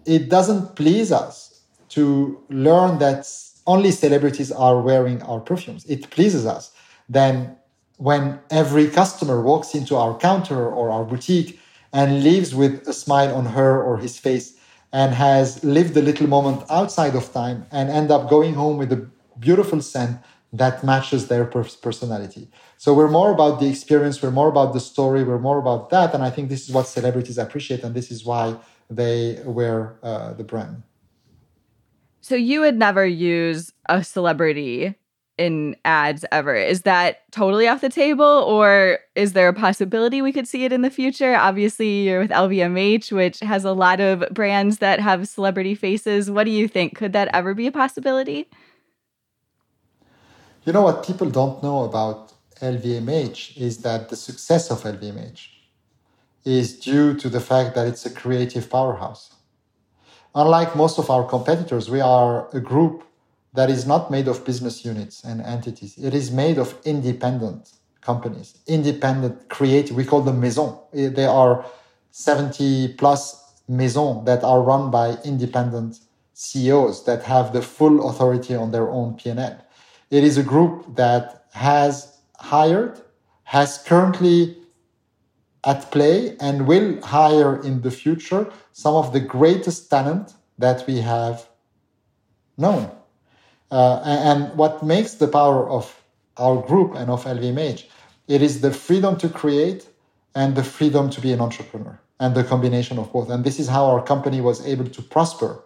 [0.06, 1.45] it doesn't please us
[1.96, 3.28] to learn that
[3.66, 5.86] only celebrities are wearing our perfumes.
[5.86, 6.72] It pleases us.
[7.10, 7.56] Then
[7.98, 11.60] when every customer walks into our counter or our boutique
[11.94, 14.58] and leaves with a smile on her or his face
[14.92, 18.92] and has lived a little moment outside of time and end up going home with
[18.92, 19.08] a
[19.40, 20.20] beautiful scent
[20.52, 22.50] that matches their personality.
[22.78, 26.14] So we're more about the experience, we're more about the story, we're more about that.
[26.14, 28.58] And I think this is what celebrities appreciate, and this is why
[28.90, 30.84] they wear uh, the brand.
[32.26, 34.96] So you would never use a celebrity
[35.38, 36.56] in ads ever.
[36.56, 40.74] Is that totally off the table, or is there a possibility we could see it
[40.74, 41.36] in the future?
[41.36, 46.32] Obviously, you're with LVMH, which has a lot of brands that have celebrity faces.
[46.32, 46.96] What do you think?
[46.96, 48.50] Could that ever be a possibility?
[50.66, 55.50] You know what people don't know about LVMH is that the success of LVMH
[56.44, 59.35] is due to the fact that it's a creative powerhouse.
[60.36, 63.04] Unlike most of our competitors, we are a group
[63.54, 65.98] that is not made of business units and entities.
[65.98, 67.72] It is made of independent
[68.02, 69.96] companies, independent creative.
[69.96, 70.78] We call them maison.
[70.94, 71.66] Eh, they are
[72.12, 76.00] 70 plus maison that are run by independent
[76.34, 79.58] CEOs that have the full authority on their own P&L.
[80.12, 83.00] It is a group that has hired,
[83.44, 84.58] has currently
[85.66, 91.02] at play, and will hire in the future some of the greatest talent that we
[91.02, 91.48] have
[92.58, 92.92] known.
[93.72, 96.02] Uh, and what makes the power of
[96.38, 97.86] our group and of LVMH,
[98.28, 99.88] it is the freedom to create
[100.36, 103.30] and the freedom to be an entrepreneur and the combination of both.
[103.30, 105.64] And this is how our company was able to prosper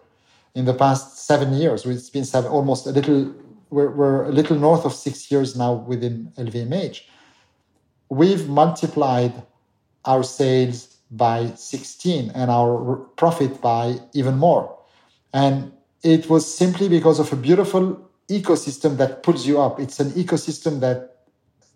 [0.54, 1.84] in the past seven years.
[1.84, 3.32] It's been seven, almost a little
[3.70, 7.02] we're, we're a little north of six years now within LVMH.
[8.08, 9.32] We've multiplied
[10.04, 14.78] our sales by 16 and our profit by even more.
[15.32, 15.72] And
[16.02, 19.80] it was simply because of a beautiful ecosystem that pulls you up.
[19.80, 21.26] It's an ecosystem that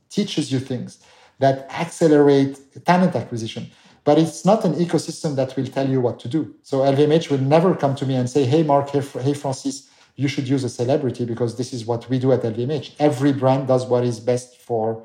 [0.08, 0.98] teaches you things,
[1.40, 3.70] that accelerate talent acquisition.
[4.04, 6.54] But it's not an ecosystem that will tell you what to do.
[6.62, 10.46] So LVMH will never come to me and say, hey, Marc, hey, Francis, you should
[10.46, 12.92] use a celebrity because this is what we do at LVMH.
[12.98, 15.04] Every brand does what is best for,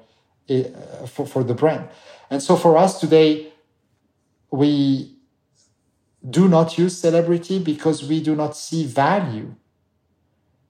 [1.08, 1.88] for, for the brand.
[2.30, 3.52] And so for us today,
[4.52, 5.16] we
[6.30, 9.56] do not use celebrity because we do not see value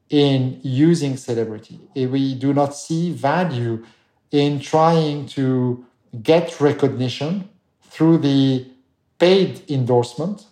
[0.09, 1.79] in using celebrity.
[1.95, 3.83] Eh, we do not see value
[4.31, 5.85] in trying to
[6.21, 7.49] get recognition
[7.83, 8.67] through the
[9.17, 10.45] paid endorsement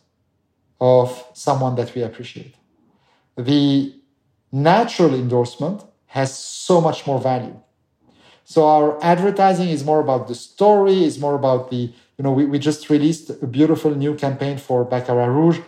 [0.79, 2.55] of someone that we appreciate
[3.37, 3.93] the
[4.51, 7.55] natural endorsement has so much more value.
[8.49, 12.45] So our advertising is more about the story, is more about the, you know, we,
[12.45, 15.59] we just released a beautiful new campaign for Baccarat Rouge.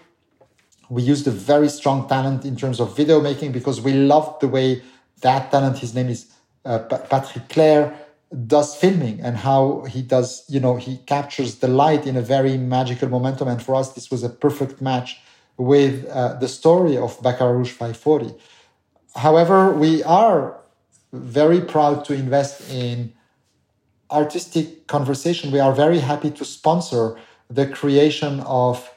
[0.88, 4.48] We used a very strong talent in terms of video making because we loved the
[4.48, 4.82] way
[5.20, 6.32] that talent, his name is
[6.64, 7.94] uh, Patrick Clair,
[8.48, 12.56] does filming and how he does, you know, he captures the light in a very
[12.56, 13.50] magical momentum.
[13.50, 15.20] And for us, this was a perfect match
[15.58, 18.34] with uh, the story of Baccarat Rouge 540.
[19.16, 20.59] However, we are
[21.12, 23.14] very proud to invest in
[24.12, 25.52] artistic conversation.
[25.52, 27.18] We are very happy to sponsor
[27.50, 28.90] the creation of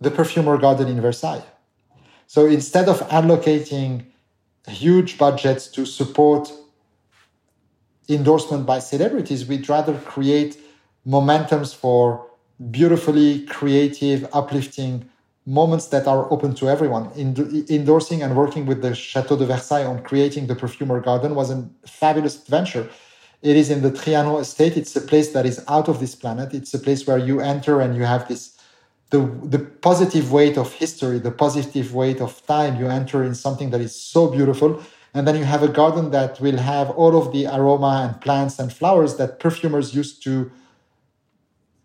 [0.00, 1.44] the Perfumer Garden in Versailles.
[2.26, 4.06] So instead of allocating
[4.66, 6.52] huge budgets to support
[8.08, 10.58] endorsement by celebrities, we'd rather create
[11.06, 12.26] momentums for
[12.70, 15.08] beautifully creative, uplifting
[15.46, 17.10] moments that are open to everyone.
[17.16, 21.68] endorsing and working with the Chateau de Versailles on creating the Perfumer Garden was a
[21.86, 22.88] fabulous adventure.
[23.42, 24.76] It is in the Trianon estate.
[24.76, 26.54] It's a place that is out of this planet.
[26.54, 28.56] It's a place where you enter and you have this
[29.10, 32.80] the the positive weight of history, the positive weight of time.
[32.80, 34.82] You enter in something that is so beautiful.
[35.12, 38.58] And then you have a garden that will have all of the aroma and plants
[38.58, 40.50] and flowers that perfumers used to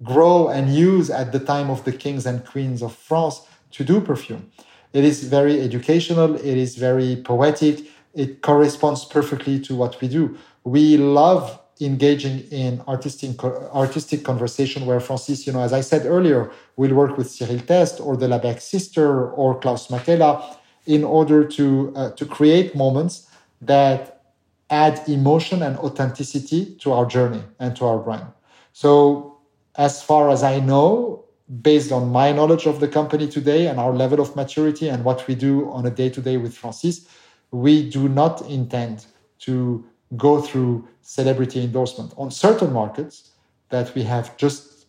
[0.02, 3.42] grow and use at the time of the kings and queens of France
[3.72, 4.52] to do perfume.
[4.94, 10.38] It is very educational, it is very poetic, it corresponds perfectly to what we do.
[10.64, 16.52] We love engaging in artistic artistic conversation where Francis, you know, as I said earlier,
[16.76, 21.94] will work with Cyril Teste or the Labèque sister or Klaus Makela in order to
[21.96, 23.30] uh, to create moments
[23.62, 24.24] that
[24.70, 28.28] add emotion and authenticity to our journey and to our brand.
[28.74, 29.38] So,
[29.76, 31.26] as far as I know,
[31.62, 35.28] based on my knowledge of the company today and our level of maturity and what
[35.28, 37.08] we do on a day to day with Francis,
[37.52, 39.08] we do not intend
[39.40, 39.84] to
[40.16, 42.14] go through celebrity endorsement.
[42.18, 43.32] On certain markets
[43.70, 44.86] that we have just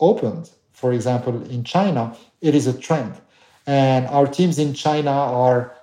[0.00, 3.20] opened, for example, in China, it is a trend.
[3.66, 5.76] And our teams in China are,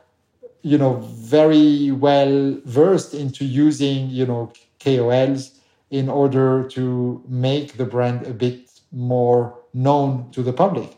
[0.63, 5.57] you know, very well versed into using, you know, KOLs
[5.91, 10.89] in order to make the brand a bit more known to the public.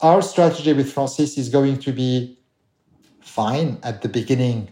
[0.00, 2.38] Our strategy with Francis is going to be
[3.20, 4.68] fine at the beginning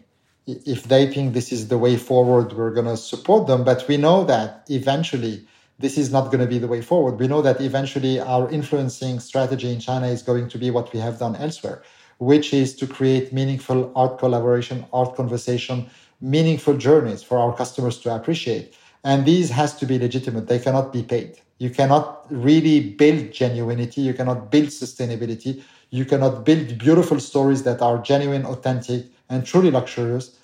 [0.47, 3.65] if they think this is the way forward, we're going to support them.
[3.65, 5.47] But we know that eventually
[5.79, 7.19] this is not going to be the way forward.
[7.19, 11.01] We know that eventually our influencing strategy in China is going to be what we
[11.01, 11.83] have done elsewhere,
[12.19, 15.89] which is to create meaningful art collaboration, art conversation,
[16.21, 18.75] meaningful journeys for our customers to appreciate.
[19.05, 20.49] And these has to be legitimate.
[20.49, 21.39] They cannot be paid.
[21.61, 23.99] You cannot really build genuinity.
[23.99, 25.63] You cannot build sustainability.
[25.91, 30.39] You cannot build beautiful stories that are genuine, authentic, and truly luxurious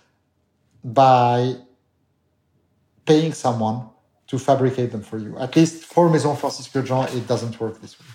[0.85, 1.57] by
[3.07, 3.89] paying someone
[4.27, 5.39] to fabricate them for you.
[5.39, 8.07] At least for Maison Francis Kurkdjian, it doesn't work this way.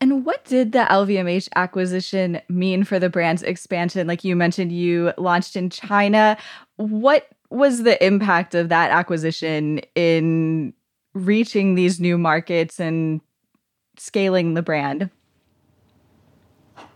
[0.00, 4.06] And what did the LVMH acquisition mean for the brand's expansion?
[4.06, 6.38] Like you mentioned, you launched in China.
[6.76, 10.72] What was the impact of that acquisition in
[11.14, 13.20] reaching these new markets and
[13.96, 15.10] scaling the brand?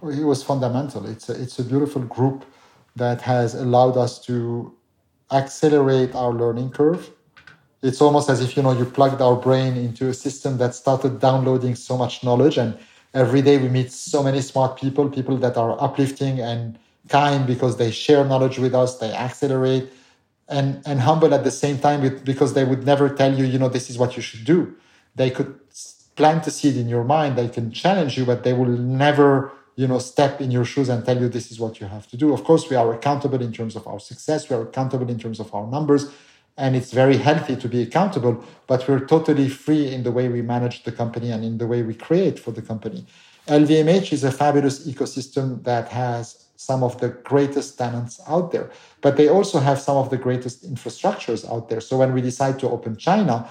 [0.02, 1.06] It was fundamental.
[1.06, 2.44] It's a, it's a beautiful group
[2.96, 4.74] that has allowed us to
[5.32, 7.10] accelerate our learning curve.
[7.82, 11.20] It's almost as if you know you plugged our brain into a system that started
[11.20, 12.78] downloading so much knowledge, and
[13.12, 17.76] every day we meet so many smart people, people that are uplifting and kind because
[17.76, 19.92] they share knowledge with us, they accelerate,
[20.48, 23.68] and and humble at the same time because they would never tell you, you know,
[23.68, 24.74] this is what you should do.
[25.14, 25.58] They could
[26.16, 29.88] plant a seed in your mind, they can challenge you, but they will never you
[29.88, 32.32] know step in your shoes and tell you this is what you have to do.
[32.32, 34.48] Of course we are accountable in terms of our success.
[34.48, 36.10] We are accountable in terms of our numbers.
[36.56, 40.40] And it's very healthy to be accountable but we're totally free in the way we
[40.40, 43.04] manage the company and in the way we create for the company.
[43.48, 49.16] Lvmh is a fabulous ecosystem that has some of the greatest talents out there but
[49.16, 52.68] they also have some of the greatest infrastructures out there so when we decide to
[52.68, 53.48] open china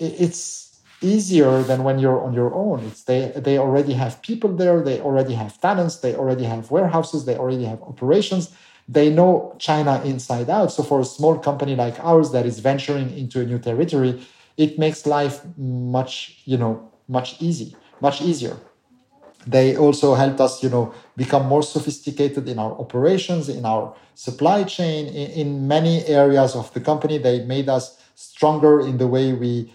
[0.00, 0.68] it's
[1.00, 2.80] easier than when you're on your own.
[2.84, 7.24] It's they they already have people there, they already have talents, they already have warehouses,
[7.24, 8.54] they already have operations.
[8.88, 10.72] They know China inside out.
[10.72, 14.26] So for a small company like ours that is venturing into a new territory,
[14.56, 18.56] it makes life much, you know, much easy, much easier.
[19.46, 24.64] They also helped us, you know, become more sophisticated in our operations, in our supply
[24.64, 27.18] chain, in, in many areas of the company.
[27.18, 29.72] They made us stronger in the way we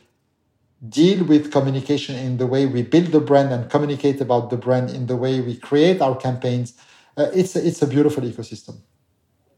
[0.90, 4.90] deal with communication in the way we build the brand and communicate about the brand
[4.90, 6.74] in the way we create our campaigns.
[7.16, 8.82] Uh, it's, a, it's a beautiful ecosystem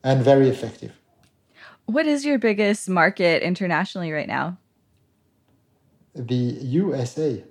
[0.03, 0.91] and very effective.
[1.85, 4.57] What is your biggest market internationally right now?
[6.13, 7.43] The USA.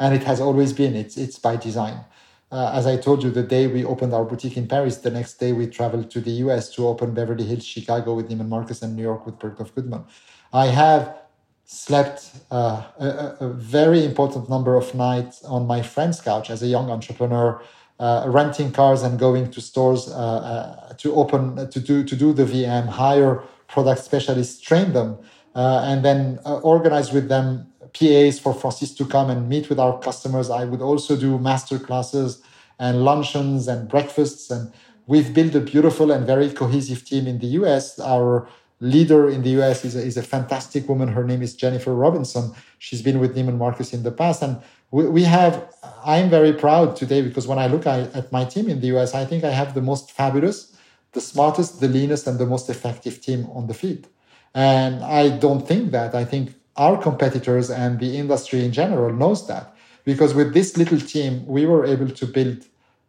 [0.00, 2.04] And it has always been, it's, it's by design.
[2.50, 5.34] Uh, as I told you, the day we opened our boutique in Paris, the next
[5.34, 8.94] day we traveled to the US to open Beverly Hills, Chicago with Neiman Marcus, and
[8.94, 10.04] New York with Bergdorf Goodman.
[10.52, 11.16] I have
[11.64, 16.66] slept uh, a, a, very important number of nights on my friend's couch as a
[16.66, 17.62] young entrepreneur,
[17.98, 22.34] uh, renting cars and going to stores uh, uh to open to do to do
[22.34, 25.16] the VM, hire product specialists, train them,
[25.54, 29.78] uh, and then uh, organize with them PAs for Francis to come and meet with
[29.78, 30.50] our customers.
[30.50, 32.42] I would also do master classes
[32.78, 34.72] and luncheons and breakfasts and
[35.06, 37.98] we've built a beautiful and very cohesive team in the US.
[37.98, 38.48] Our
[38.80, 41.08] leader in the US is a, is a fantastic woman.
[41.08, 42.52] Her name is Jennifer Robinson.
[42.78, 44.42] She's been with Neiman Marcus in the past.
[44.42, 45.72] And we, we have,
[46.04, 49.24] I'm very proud today because when I look at my team in the US, I
[49.24, 50.76] think I have the most fabulous,
[51.12, 54.08] the smartest, the leanest, and the most effective team on the field.
[54.54, 56.14] And I don't think that.
[56.14, 59.74] I think our competitors and the industry in general knows that.
[60.04, 62.64] Because with this little team, we were able to build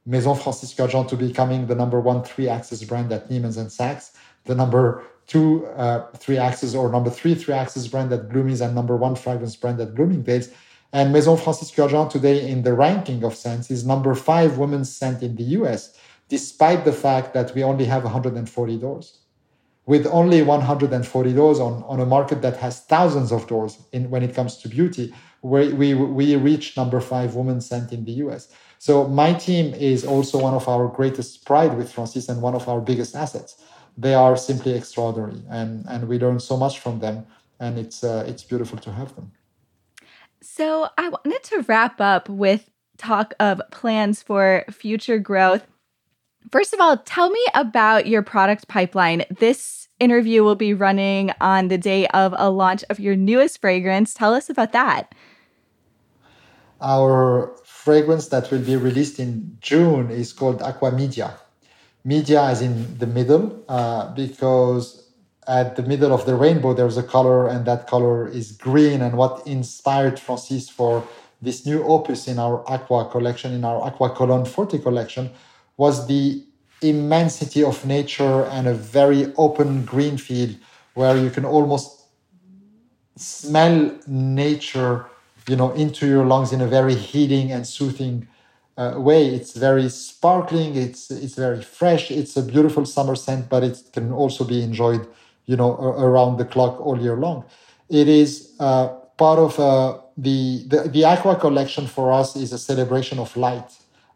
[0.06, 4.12] Maison Francis Kurkdjian to becoming the number one three axis brand at Neiman's and Saks
[4.46, 8.76] the number two uh, three axis or number three three axis brand at Bloomies and
[8.76, 10.50] number one fragrance brand at Bloomingdale's.
[10.92, 15.24] And Maison Francis Kurkdjian today in the ranking of scents is number five women's scent
[15.24, 15.98] in the US,
[16.30, 19.18] despite the fact that we only have 140 doors.
[19.86, 24.24] With only 140 doors on, on a market that has thousands of doors in, when
[24.24, 28.48] it comes to beauty, we, we, we reach number five women's scent in the US.
[28.80, 32.70] So my team is also one of our greatest pride with Francis and one of
[32.70, 33.62] our biggest assets
[33.98, 37.26] they are simply extraordinary, and and we learn so much from them,
[37.60, 39.32] and it's uh, it's beautiful to have them.
[40.42, 45.66] So I wanted to wrap up with talk of plans for future growth.
[46.52, 49.26] First of all, tell me about your product pipeline.
[49.30, 54.14] This interview will be running on the day of a launch of your newest fragrance.
[54.14, 55.14] Tell us about that.
[56.82, 61.40] Our fragrance that will be released in June is called Aqua Media
[62.06, 65.10] media is in the middle uh, because
[65.48, 69.18] at the middle of the rainbow there's a color and that color is green and
[69.18, 71.06] what inspired francis for
[71.42, 75.30] this new opus in our aqua collection in our aqua cologne forte collection
[75.78, 76.44] was the
[76.82, 80.56] immensity of nature and a very open green field
[80.94, 82.04] where you can almost
[83.16, 85.06] smell nature
[85.48, 88.28] you know into your lungs in a very healing and soothing
[88.78, 89.28] uh, way.
[89.28, 90.76] It's very sparkling.
[90.76, 92.12] It's it's very fresh.
[92.12, 95.08] It's a beautiful summer scent, but it can also be enjoyed,
[95.46, 97.46] you know, around the clock all year long.
[97.90, 102.58] It is uh, part of uh, the, the the Aqua collection for us is a
[102.58, 103.72] celebration of light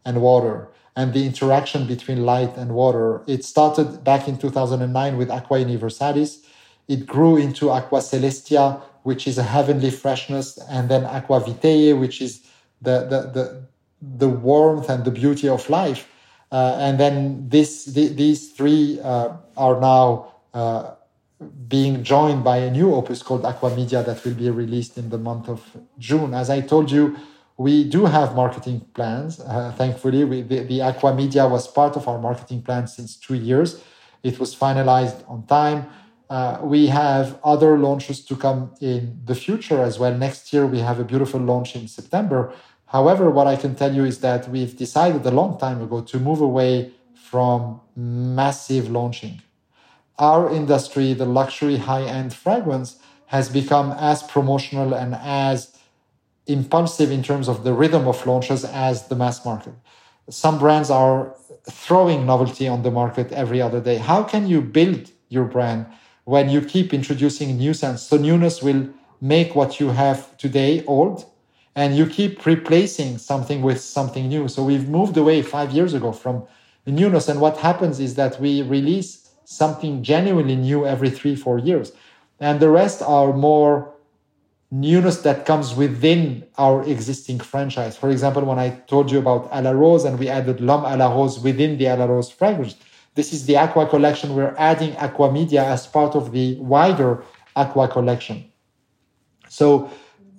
[0.05, 3.21] and water and the interaction between light and water.
[3.27, 6.43] It started back in 2009 with Aqua Universalis.
[6.87, 12.19] It grew into Aqua Celestia, which is a heavenly freshness, and then Aqua Vitae, which
[12.19, 12.41] is
[12.81, 13.63] the, the, the,
[14.01, 16.09] the warmth and the beauty of life.
[16.51, 20.95] Uh, and then this, the, these three uh, are now uh,
[21.67, 25.19] being joined by a new opus called Aqua Media that will be released in the
[25.19, 25.63] month of
[25.99, 26.33] June.
[26.33, 27.15] As I told you,
[27.58, 29.39] we do have marketing plans.
[29.39, 33.36] Uh, thankfully, we, the, the Aqua Media was part of our marketing plan since two
[33.36, 33.82] years.
[34.24, 35.88] It was finalized on time.
[36.30, 40.14] Uh, we have other launches to come in the future as well.
[40.14, 42.53] Next year, we have a beautiful launch in September
[42.88, 46.20] However, what I can tell you is that we've decided a long time ago to
[46.20, 49.41] move away from massive launching.
[50.18, 52.97] Our industry, the luxury high end fragrance,
[53.28, 55.76] has become as promotional and as
[56.47, 59.73] impulsive in terms of the rhythm of launches as the mass market.
[60.29, 61.35] Some brands are
[61.69, 63.97] throwing novelty on the market every other day.
[63.97, 65.85] How can you build your brand
[66.25, 68.03] when you keep introducing new scents?
[68.03, 68.89] So newness will
[69.21, 71.25] make what you have today old
[71.75, 74.47] and you keep replacing something with something new.
[74.47, 76.45] So we've moved away five years ago from
[76.85, 77.29] newness.
[77.29, 81.91] And what happens is that we release something genuinely new every three, four years.
[82.39, 83.93] And the rest are more
[84.70, 87.95] newness that comes within our existing franchise.
[87.95, 90.97] For example, when I told you about A La Rose and we added L'Homme à
[90.97, 92.76] la Rose within the A La Rose fragrance,
[93.15, 94.36] this is the Aqua collection.
[94.36, 97.24] We're adding Aqua Media as part of the wider
[97.55, 98.51] Aqua collection.
[99.47, 99.89] So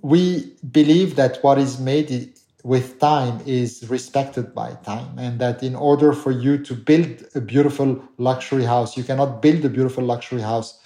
[0.03, 5.75] we believe that what is made with time is respected by time and that in
[5.75, 10.43] order for you to build a beautiful luxury house you cannot build a beautiful luxury
[10.43, 10.81] house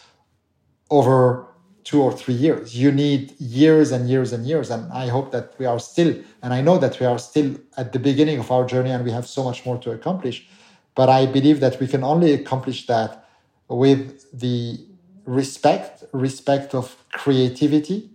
[0.91, 1.47] over
[1.85, 2.77] two or three years.
[2.77, 6.55] You need years and years and years and i hope that we are still and
[6.55, 9.27] i know that we are still at the beginning of our journey and we have
[9.27, 10.47] so much more to accomplish
[10.95, 13.27] but i believe that we can only accomplish that
[13.69, 14.05] with
[14.39, 14.79] the
[15.25, 18.11] respect respect of creativity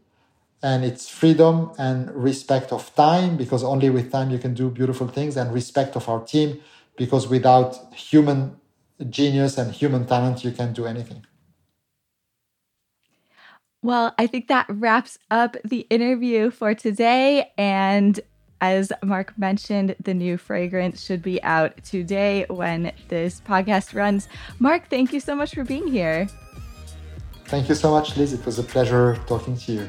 [0.63, 5.07] and it's freedom and respect of time because only with time you can do beautiful
[5.07, 6.59] things and respect of our team
[6.97, 8.55] because without human
[9.09, 11.25] genius and human talent you can't do anything
[13.81, 18.19] well i think that wraps up the interview for today and
[18.59, 24.27] as Marc mentioned the new fragrance should be out today when this podcast runs.
[24.59, 26.27] Marc thank you so much for being here.
[27.45, 28.33] Thank you so much liz.
[28.33, 29.87] It was a pleasure talking to you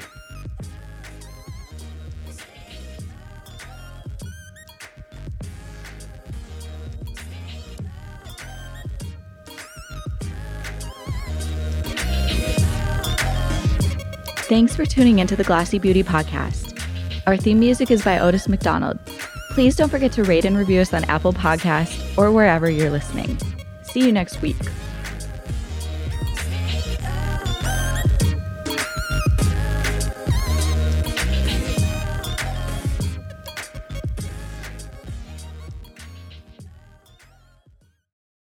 [14.48, 16.82] Thanks for tuning into the Glossy Beauty Podcast.
[17.26, 18.98] Our theme music is by Otis McDonald.
[19.50, 23.38] Please don't forget to rate and review us on Apple Podcasts or wherever you're listening.
[23.82, 24.56] See you next week.